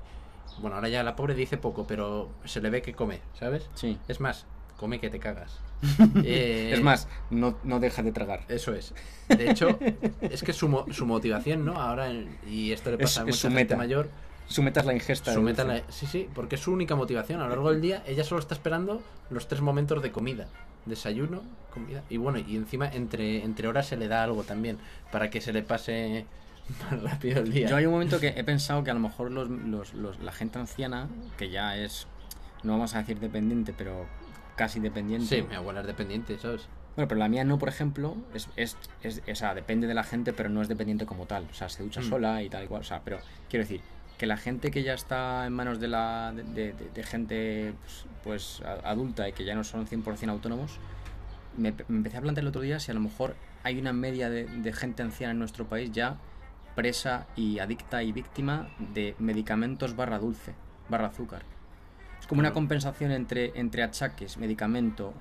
[0.60, 3.70] bueno, ahora ya la pobre dice poco, pero se le ve que come, ¿sabes?
[3.76, 3.98] Sí.
[4.08, 4.46] Es más,
[4.78, 5.60] come que te cagas.
[6.26, 8.42] Eh, Es más, no, no deja de tragar.
[8.50, 8.94] Eso es.
[9.30, 9.80] De hecho,
[10.22, 11.80] es que su, su motivación, ¿no?
[11.82, 12.12] Ahora,
[12.48, 13.78] y esto le Es- pasa a mucha su gente meta.
[13.78, 14.10] mayor,
[14.48, 15.34] Su meta es la ingesta.
[15.34, 17.40] su meta la- Sí, sí, porque es su única motivación.
[17.40, 20.48] A lo largo del día, ella solo está esperando los tres momentos de comida.
[20.86, 21.44] Desayuno,
[21.74, 22.04] comida.
[22.10, 24.80] Y bueno, y encima entre, entre horas se le da algo también,
[25.12, 26.26] para que se le pase
[26.92, 27.68] más rápido el día.
[27.68, 30.32] Yo hay un momento que he pensado que a lo mejor los, los- los- la
[30.32, 31.08] gente anciana,
[31.38, 32.08] que ya es,
[32.64, 34.06] no vamos a decir dependiente, pero
[34.56, 35.28] casi dependiente.
[35.38, 36.68] Sí, mi abuela es dependiente, ¿sabes?
[36.96, 40.04] Bueno, pero la mía no, por ejemplo, es, es, es- o sea, depende de la
[40.04, 41.48] gente, pero no es dependiente como tal.
[41.50, 42.10] O sea, se ducha Mm.
[42.10, 42.82] sola y tal y cual.
[42.82, 43.82] O sea, pero quiero decir,
[44.18, 48.06] que la gente que ya está en manos de la de, de- de- gente pues,
[48.24, 50.78] pues, adulta y que ya no son 100% autónomos,
[51.56, 54.30] me, me empecé a plantear el otro día si a lo mejor hay una media
[54.30, 56.18] de, de gente anciana en nuestro país ya
[56.84, 60.54] presa y adicta y víctima de medicamentos barra dulce,
[60.88, 61.42] barra azúcar.
[62.22, 65.14] Es como una compensación entre, entre achaques, medicamento,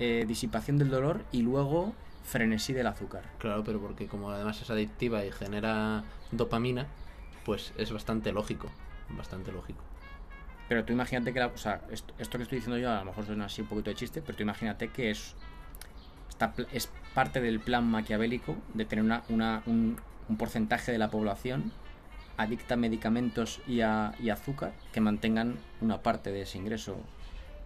[0.00, 1.92] eh, disipación del dolor y luego
[2.24, 3.22] frenesí del azúcar.
[3.38, 6.02] Claro, pero porque como además es adictiva y genera
[6.32, 6.88] dopamina,
[7.44, 8.68] pues es bastante lógico.
[9.10, 9.84] Bastante lógico.
[10.68, 13.04] Pero tú imagínate que la, o sea, esto, esto que estoy diciendo yo a lo
[13.04, 15.36] mejor suena así un poquito de chiste, pero tú imagínate que es,
[16.28, 19.96] está es parte del plan maquiavélico de tener una, una- un,
[20.28, 21.72] un porcentaje de la población
[22.36, 26.96] adicta a medicamentos y a, y azúcar que mantengan una parte de ese ingreso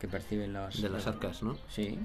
[0.00, 1.56] que perciben las, De las arcas, ¿no?
[1.68, 1.98] Sí.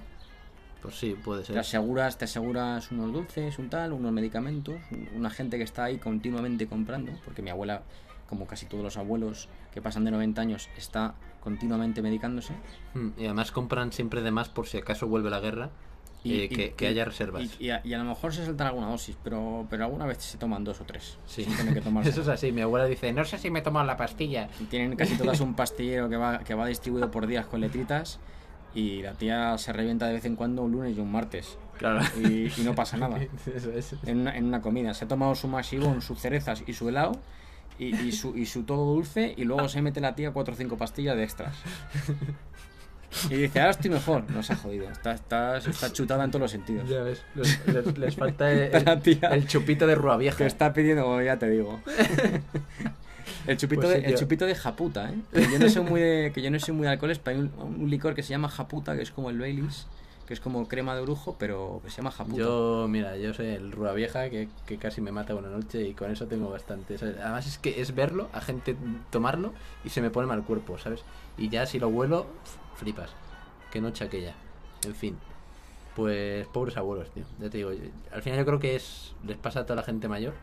[0.82, 1.60] Pues sí, puede Te ser.
[1.60, 5.98] aseguras, te aseguras unos dulces, un tal, unos medicamentos, un- una gente que está ahí
[5.98, 7.84] continuamente comprando, porque mi abuela,
[8.28, 12.54] como casi todos los abuelos que pasan de 90 años, está continuamente medicándose.
[12.96, 15.70] Mm, Y además compran siempre de más por si acaso vuelve la guerra.
[16.26, 17.44] Eh, que, que haya reservas.
[17.60, 20.20] Y, y a, y a lo mejor se saltan alguna dosis, pero, pero alguna vez
[20.20, 21.18] se toman dos o tres.
[21.26, 21.46] Sí.
[21.74, 22.10] que tomarse.
[22.12, 22.52] Eso es así.
[22.52, 24.48] Mi abuela dice, no sé si me he tomado la pastilla.
[24.60, 28.20] Y Tienen casi todas un pastillero que va, que va distribuido por días con letritas
[28.76, 31.58] y la tía se revienta de vez en cuando un lunes y un martes.
[31.78, 32.00] Claro.
[32.24, 33.20] Y, y no pasa nada.
[33.56, 33.96] Eso es.
[34.06, 34.94] en una, en una comida.
[34.94, 37.14] Se ha tomado su masivón, sus cerezas y su helado
[37.80, 40.58] y, y su, y su todo dulce y luego se mete la tía cuatro o
[40.58, 41.56] cinco pastillas de extras.
[43.30, 44.30] Y dice, ahora estoy mejor.
[44.32, 44.90] No se ha jodido.
[44.90, 46.88] Está, está, está chutada en todos los sentidos.
[46.90, 48.52] Ya ves, les, les- les falta
[49.34, 50.46] el, chupito de rua Que vieja.
[50.46, 51.82] está pidiendo, como ya te digo.
[53.48, 55.16] El chupito, Pues sí, de, el chupito de japuta, ¿eh?
[55.34, 57.44] Que yo no soy muy de, que yo no soy muy de alcoholes, pero hay
[57.44, 57.52] un,
[57.82, 59.86] un licor que se llama japuta, que es como el Baileys,
[60.28, 62.38] que es como crema de brujo, pero que se llama japuto.
[62.38, 65.94] Yo, mira, yo soy el Rua Vieja que, que casi me mata una noche y
[65.94, 66.96] con eso tengo bastante.
[66.96, 68.76] Además es que es verlo, a gente
[69.10, 69.54] tomarlo
[69.84, 71.04] y se me pone mal cuerpo, ¿sabes?
[71.38, 72.26] Y ya si lo huelo,
[72.76, 73.10] flipas.
[73.72, 74.34] Qué noche aquella.
[74.86, 75.18] En fin.
[75.96, 77.24] Pues pobres abuelos, tío.
[77.40, 79.84] Ya te digo, yo- al final yo creo que es les pasa a toda la
[79.84, 80.34] gente mayor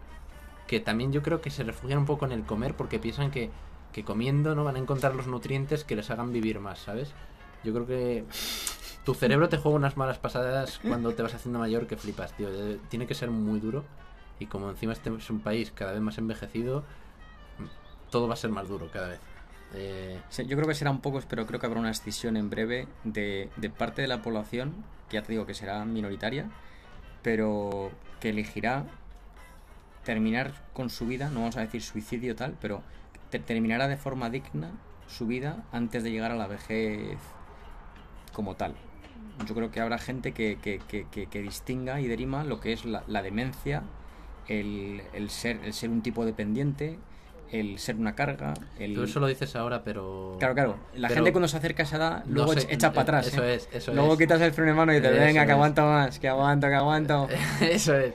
[0.66, 3.50] que también yo creo que se refugian un poco en el comer porque piensan que,
[3.92, 7.10] que comiendo no van a encontrar los nutrientes que les hagan vivir más, ¿sabes?
[7.64, 8.24] Yo creo que
[9.04, 12.48] tu cerebro te juega unas malas pasadas cuando te vas haciendo mayor que flipas, tío.
[12.52, 13.84] Eh, Tiene que ser muy duro
[14.38, 16.84] y como encima este es un país cada vez más envejecido,
[18.10, 19.20] todo va a ser más duro cada vez.
[19.74, 22.88] Eh, Yo creo que será un poco, pero creo que habrá una escisión en breve
[23.04, 24.74] de, de parte de la población,
[25.08, 26.50] que ya te digo que será minoritaria,
[27.22, 27.90] pero
[28.20, 28.84] que elegirá
[30.04, 32.82] terminar con su vida, no vamos a decir suicidio tal, pero
[33.30, 34.70] te- terminará de forma digna
[35.06, 37.18] su vida antes de llegar a la vejez
[38.32, 38.74] como tal.
[39.46, 42.84] Yo creo que habrá gente que, que, que, que- distinga y derima lo que es
[42.84, 43.82] la, la demencia,
[44.48, 46.98] el, el ser, el ser un tipo dependiente,
[47.50, 48.94] el ser una carga, el...
[48.94, 50.36] tú eso lo dices ahora, pero...
[50.38, 50.76] Claro, claro.
[50.94, 53.26] La pero gente cuando se acerca a esa edad, no luego sé, echa, para atrás.
[53.28, 53.54] Eso ¿eh?
[53.54, 54.18] es, eso luego es.
[54.18, 57.28] quitas el freno de mano y dices, venga, que aguanto más, que aguanto, que aguanto.
[57.60, 58.14] eso es.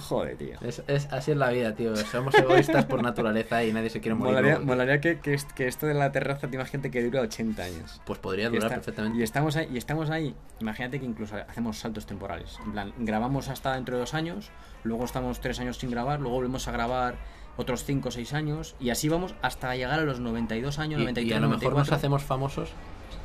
[0.00, 0.56] Joder, tío.
[0.60, 1.94] Es, es- así es la vida, tío.
[1.96, 4.34] Somos egoístas por naturaleza y nadie se quiere morir.
[4.34, 8.00] Molaría, molaría que, que, que esto de la terraza te gente que dura 80 años.
[8.04, 9.18] Pues podría durar está- perfectamente.
[9.18, 10.34] Y estamos, ahí, y estamos ahí.
[10.60, 12.58] Imagínate que incluso hacemos saltos temporales.
[12.64, 14.50] En plan, grabamos hasta dentro de dos años,
[14.82, 17.16] luego estamos tres años sin grabar, luego volvemos a grabar
[17.56, 21.04] otros 5 o 6 años, y así vamos hasta llegar a los 92 años, Y-
[21.04, 21.96] 93, y, a lo mejor nos 94.
[21.96, 22.70] hacemos famosos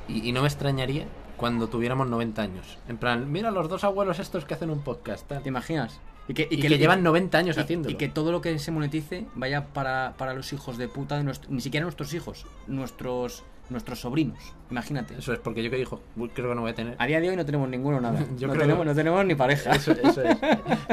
[0.07, 1.05] y, y no me extrañaría
[1.37, 2.77] cuando tuviéramos 90 años.
[2.87, 5.27] En plan, mira los dos abuelos estos que hacen un podcast.
[5.27, 5.41] tal.
[5.41, 5.99] ¿Te imaginas?
[6.29, 7.91] Y que, Y, que, llevan 90 años y- haciéndolo.
[7.93, 11.23] Y que todo lo que se monetice vaya para, para los hijos de puta de
[11.23, 14.39] nuestro, ni siquiera nuestros hijos, nuestros nuestros sobrinos.
[14.71, 15.13] Imagínate.
[15.19, 16.01] Eso es porque yo que dijo,
[16.33, 16.95] creo que no voy a tener.
[16.97, 18.19] A día de hoy no tenemos ninguno nada.
[18.39, 19.71] Yo no, creo- tenemos, no tenemos ni pareja.
[19.73, 20.37] Eso, eso es.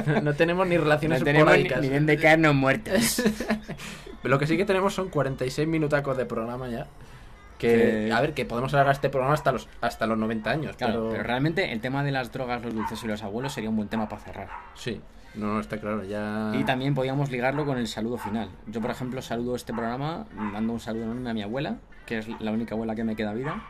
[0.07, 3.23] No, no tenemos ni relaciones no tenemos ni, ni dónde caernos muertos.
[4.25, 6.87] Lo que sí que tenemos son 46 minutacos de programa ya.
[7.59, 7.69] Que,
[8.09, 10.77] Que- a ver, que podemos alargar este programa hasta los hasta los 90 años.
[10.77, 11.11] Claro, pero...
[11.13, 13.89] pero realmente el tema de las drogas, los dulces y los abuelos sería un buen
[13.89, 14.49] tema para cerrar.
[14.75, 15.01] Sí,
[15.37, 16.03] no, no, está claro.
[16.05, 16.53] Ya...
[16.59, 18.49] Y también podíamos ligarlo con el saludo final.
[18.67, 22.29] Yo, por ejemplo, saludo este programa, mando un saludo enorme a mi abuela, que es
[22.41, 23.63] la única abuela que me queda vida,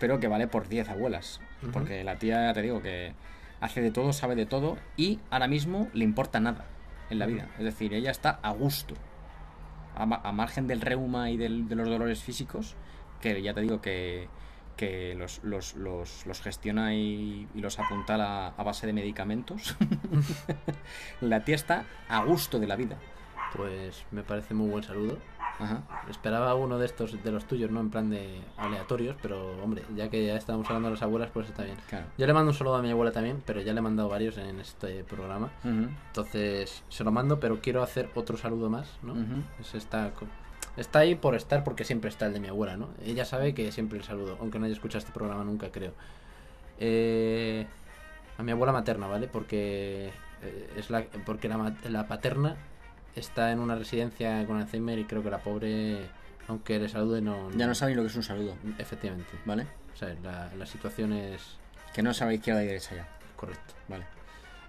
[0.00, 1.40] pero que vale por 10 abuelas.
[1.72, 3.12] Porque la tía, ya te digo, que
[3.60, 6.66] hace de todo, sabe de todo y ahora mismo le importa nada
[7.10, 7.48] en la vida.
[7.58, 8.94] Es decir, ella está a gusto.
[9.96, 12.74] A, ma- a margen del reuma y del- de los dolores físicos,
[13.20, 14.28] que ya te digo que,
[14.76, 19.76] que los, los, los, los gestiona y, y los apuntala a base de medicamentos.
[21.20, 22.96] la tía está a gusto de la vida.
[23.56, 25.18] Pues me parece muy buen saludo.
[25.60, 25.82] Ajá.
[26.10, 30.10] Esperaba uno de estos, de los tuyos, no en plan de aleatorios, pero hombre, ya
[30.10, 31.76] que ya estábamos hablando de las abuelas, pues está bien.
[31.88, 32.06] Claro.
[32.18, 34.36] Yo le mando un saludo a mi abuela también, pero ya le he mandado varios
[34.38, 35.52] en este programa.
[35.62, 39.12] Entonces, se lo mando, pero quiero hacer otro saludo más, ¿no?
[39.12, 39.42] Ujú.
[39.60, 40.26] Ese está, co-
[40.76, 42.88] está ahí por estar, porque siempre está el de mi abuela, ¿no?
[43.04, 45.92] Ella sabe que siempre el saludo, aunque no haya escuchado este programa nunca, creo.
[46.78, 47.66] Eh,
[48.38, 49.28] a mi abuela materna, ¿vale?
[49.28, 50.10] Porque
[50.42, 52.56] eh, es la, porque la, la paterna
[53.14, 56.08] está en una residencia con Alzheimer y creo que la pobre,
[56.48, 57.50] aunque le salude, no...
[57.52, 59.30] Ya no sabéis lo que es un saludo, Efectivamente.
[59.44, 59.66] ¿vale?
[59.92, 61.56] O sea, la, la situación es
[61.94, 63.74] Que no sabe izquierda y derecha ya, correcta.
[63.88, 64.04] ¿vale?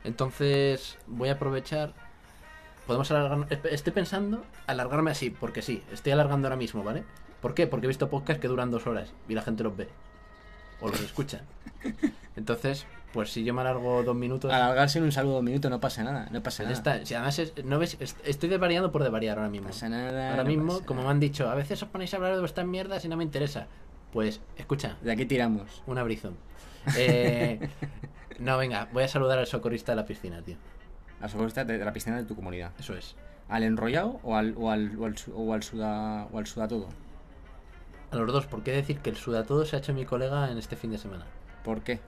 [0.04, 1.94] Entonces voy a aprovechar.
[2.88, 3.48] Podemos alargar.
[3.72, 7.04] Estoy pensando alargarme así, porque sí, estoy alargando ahora mismo, ¿vale?
[7.42, 7.68] ¿Por qué?
[7.68, 9.88] Porque he visto podcasts que duran dos horas y la gente los ve.
[10.82, 11.42] O los escucha.
[12.36, 14.52] Entonces, pues si yo me alargo dos minutos.
[14.52, 16.74] Alargarse en un saludo de un minuto no pasa nada, no pasa nada.
[16.76, 17.06] está.
[17.06, 19.68] Si además es- no ves, est- estoy desvariando por desvariar ahora mismo.
[19.68, 20.32] No pasa nada.
[20.32, 22.40] Ahora no mismo, pasa como me han dicho, a veces os ponéis a hablar de
[22.40, 23.68] vuestras mierdas y no me interesa.
[24.12, 25.82] Pues, escucha, De aquí tiramos.
[25.88, 26.36] un abrizón.
[26.98, 27.60] Eh,
[28.40, 30.58] no, venga, voy a saludar al socorrista de la piscina, tío.
[31.22, 32.72] A socorrista de, de la piscina de tu comunidad.
[32.80, 33.16] Eso es.
[33.50, 36.88] ¿Al enrollado o al, o al, o al, o al suda, o al suda todo?
[38.12, 40.58] A los dos, ¿por qué decir que el sudatodo se ha hecho mi colega en
[40.58, 41.26] este fin de semana?
[41.64, 42.00] ¿Por qué?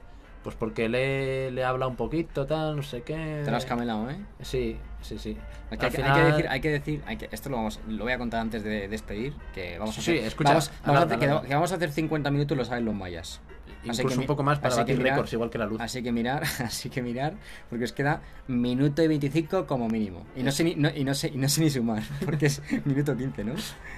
[0.44, 3.42] Pues porque le, le habla un poquito, tal, no sé qué.
[3.44, 4.16] Te lo has camelado, ¿eh?
[4.42, 5.38] Sí, sí, sí.
[5.72, 7.80] Al hay, que- final- hay que decir, hay que decir, hay que, esto lo, vamos,
[7.88, 10.72] lo voy a contar antes de despedir, que vamos a Sí, hacer, sí, escucha, vamos,
[10.86, 13.42] vamos a hacer, habla, que, que vamos a hacer 50 minutos lo saben los mayas.
[13.82, 15.80] Así Incluso que un poco más para batir récords, igual que la luz.
[15.80, 17.36] Así que mirar, así que mirar,
[17.70, 20.26] porque os queda minuto y 25 como mínimo.
[20.36, 22.62] Y no sé ni, no- y no sé, y no sé ni sumar, porque es
[22.86, 23.54] minuto 15, ¿no?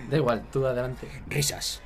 [0.10, 1.08] Da igual, tú adelante.
[1.28, 1.82] Risas.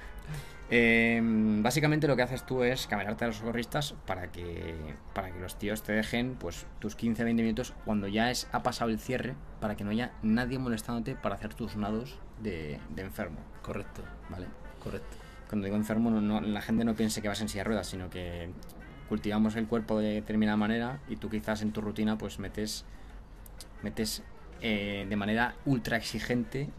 [0.69, 1.19] Eh,
[1.61, 4.73] básicamente lo que haces tú es camelarte a los socorristas para que,
[5.13, 8.89] para que los tíos te dejen pues tus 15-20 minutos cuando ya es, ha pasado
[8.89, 13.37] el cierre para que no haya nadie molestándote para hacer tus nados de, de enfermo,
[13.61, 14.47] Correcto, ¿vale?
[14.81, 15.17] correcto.
[15.53, 17.85] Cuando digo enfermo, no, no- la gente no piense que vas en silla de ruedas,
[17.85, 18.49] sino que
[19.07, 22.85] cultivamos el cuerpo de determinada manera y tú quizás en tu rutina pues metes
[23.83, 24.23] metes
[24.63, 26.69] eh, de manera ultra exigente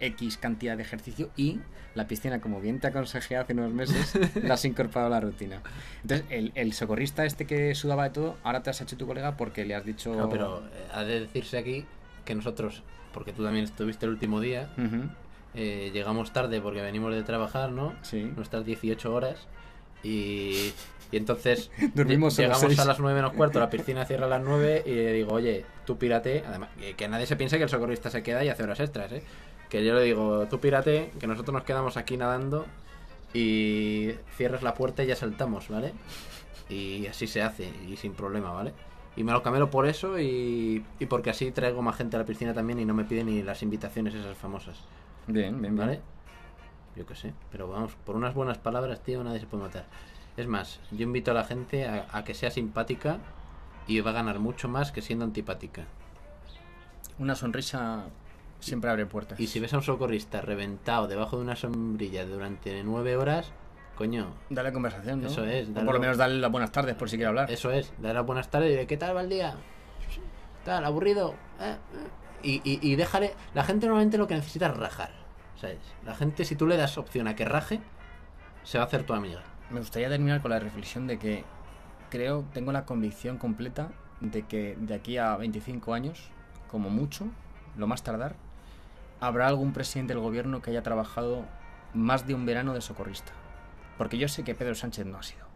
[0.00, 1.60] X cantidad de ejercicio y
[1.94, 5.60] la piscina, como bien te aconsejé hace unos meses, la has incorporado a la rutina.
[6.00, 9.36] Entonces, el, el socorrista este que sudaba de todo, ahora te has hecho tu colega
[9.36, 10.14] porque le has dicho...
[10.16, 11.84] No, pero eh, ha de decirse aquí
[12.24, 12.82] que nosotros,
[13.12, 15.10] porque tú también estuviste el último día, Ujú.
[15.58, 17.94] Eh, llegamos tarde porque venimos de trabajar, ¿no?
[18.02, 18.22] Sí.
[18.36, 19.46] Nuestras 18 horas.
[20.04, 20.72] Y,
[21.10, 22.78] y entonces Dormimos llegamos seis.
[22.78, 25.64] a las 9 menos cuarto, la piscina cierra a las 9 y le digo, oye,
[25.84, 26.44] tú pírate.
[26.46, 29.10] Además, que- que nadie se piense que el socorrista se queda y hace horas extras,
[29.12, 29.22] ¿eh?
[29.68, 32.64] Que yo le digo, tú pírate, que nosotros nos quedamos aquí nadando
[33.34, 35.92] y cierras la puerta y ya saltamos, ¿vale?
[36.70, 38.72] Y así se hace y sin problema, ¿vale?
[39.16, 42.24] Y me lo camelo por eso y, y porque así traigo más gente a la
[42.24, 44.78] piscina también y no me piden ni las invitaciones esas famosas.
[45.28, 45.76] Bien, bien, bien.
[45.76, 46.00] ¿Vale?
[46.96, 49.84] Yo qué sé, pero vamos, por unas buenas palabras, tío, nadie se puede matar.
[50.36, 53.18] Es más, yo invito a la gente a, a que sea simpática
[53.86, 55.84] y va a ganar mucho más que siendo antipática.
[57.18, 58.04] Una sonrisa
[58.60, 59.38] siempre abre puertas.
[59.38, 63.52] Y si ves a un socorrista reventado debajo de una sombrilla durante nueve horas,
[63.96, 65.26] coño, Dale conversación, ¿no?
[65.28, 67.50] Eso es, O dale- por lo menos dale las buenas tardes por si quiere hablar.
[67.50, 69.54] eso es, dar las buenas tardes y diré, ¿qué tal va el día?
[70.64, 70.84] ¿Tal?
[70.84, 71.34] ¿Aburrido?
[71.60, 71.76] ¿Eh?
[72.42, 75.10] Y, y, y déjale, la gente normalmente lo que necesita es rajar,
[75.60, 75.78] ¿sabes?
[76.04, 77.80] La gente, si tú le das opción a que raje,
[78.64, 79.42] se va a hacer tu amiga.
[79.70, 81.44] Me gustaría terminar con la reflexión de que
[82.10, 86.30] creo, tengo la convicción completa de que de aquí a 25 años,
[86.70, 87.26] como mucho,
[87.76, 88.36] lo más tardar,
[89.20, 91.44] habrá algún presidente del gobierno que haya trabajado
[91.94, 93.32] más de un verano de socorrista.
[93.96, 95.47] Porque yo sé que Pedro Sánchez no ha sido.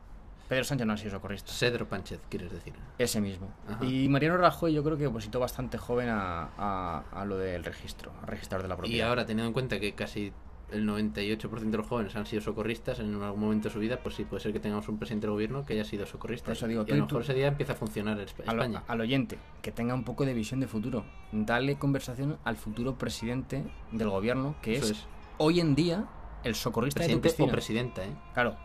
[0.52, 1.50] Pedro Sánchez no ha sido socorrista.
[1.50, 2.74] Cedro Pánchez, quieres decir.
[2.98, 3.48] Ese mismo.
[3.66, 3.82] Ajá.
[3.86, 8.12] Y Mariano Rajoy yo creo que opositó bastante joven a, a- a lo del registro,
[8.20, 8.98] al registrador de la propiedad.
[8.98, 10.30] Y ahora, teniendo en cuenta que casi
[10.70, 14.14] el 98% de los jóvenes han sido socorristas en algún momento de su vida, pues
[14.14, 16.44] sí, puede ser que tengamos un presidente del gobierno que haya sido socorrista.
[16.46, 18.24] Por eso digo, y tú a lo mejor tú- ese día empieza a funcionar al,
[18.24, 18.82] España.
[18.86, 21.06] al oyente que tenga un poco de visión de futuro.
[21.32, 25.06] Dale conversación al futuro presidente del gobierno, que es, es.
[25.38, 26.04] hoy en día
[26.44, 27.52] el socorrista Presidente de tu o piscina.
[27.52, 28.10] presidenta, ¿eh?
[28.34, 28.56] Claro.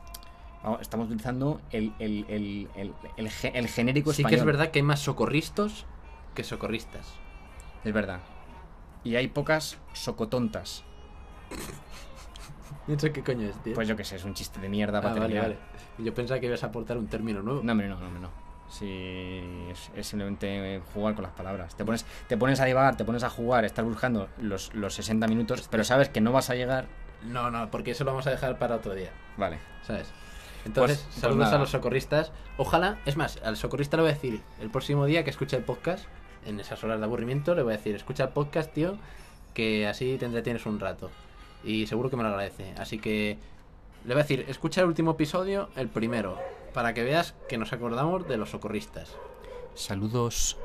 [0.82, 4.30] Estamos utilizando el, el, el, el, el ge- el genérico Sí español.
[4.30, 5.86] que es verdad que hay más socorristas
[6.36, 7.14] que socorristas.
[7.84, 8.20] Es verdad.
[9.03, 10.84] Y hay pocas socotontas.
[12.88, 13.76] ¿Y eso qué coño es, tío?
[13.76, 15.43] Pues yo qué sé, es un chiste de mierda Ah, para vale, terminar.
[15.43, 16.03] vale.
[16.05, 17.62] Yo pensaba que ibas a aportar un término nuevo.
[17.64, 18.30] No, hombre, no, no, no.
[18.70, 19.41] Sí,
[19.72, 21.76] es, es simplemente jugar con las palabras.
[21.78, 25.26] Te pones, te pones a divagar, te pones a jugar, estás buscando los, los 60
[25.28, 26.88] minutos, pero sabes que no vas a llegar.
[27.24, 29.12] no, no, porque eso lo vamos a dejar para otro día.
[29.38, 29.60] Vale.
[29.84, 30.12] ¿Sabes?
[30.68, 31.55] Entonces, Pues- saludos nada.
[31.55, 32.32] a los socorristas.
[32.57, 35.63] Ojalá, es más, al socorrista le voy a decir el próximo día que escuche el
[35.63, 36.05] podcast,
[36.45, 38.97] en esas horas de aburrimiento, le voy a decir, escucha el podcast, tío,
[39.53, 41.09] que así te entretienes un rato.
[41.63, 42.74] Y seguro que me lo agradece.
[42.78, 43.38] Así que
[44.05, 46.38] le voy a decir, escucha el último episodio, el primero,
[46.74, 49.15] para que veas que nos acordamos de los socorristas.
[49.74, 50.57] Saludos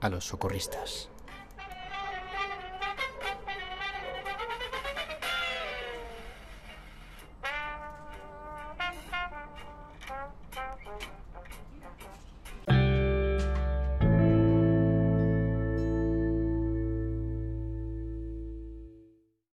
[0.00, 1.08] a los socorristas.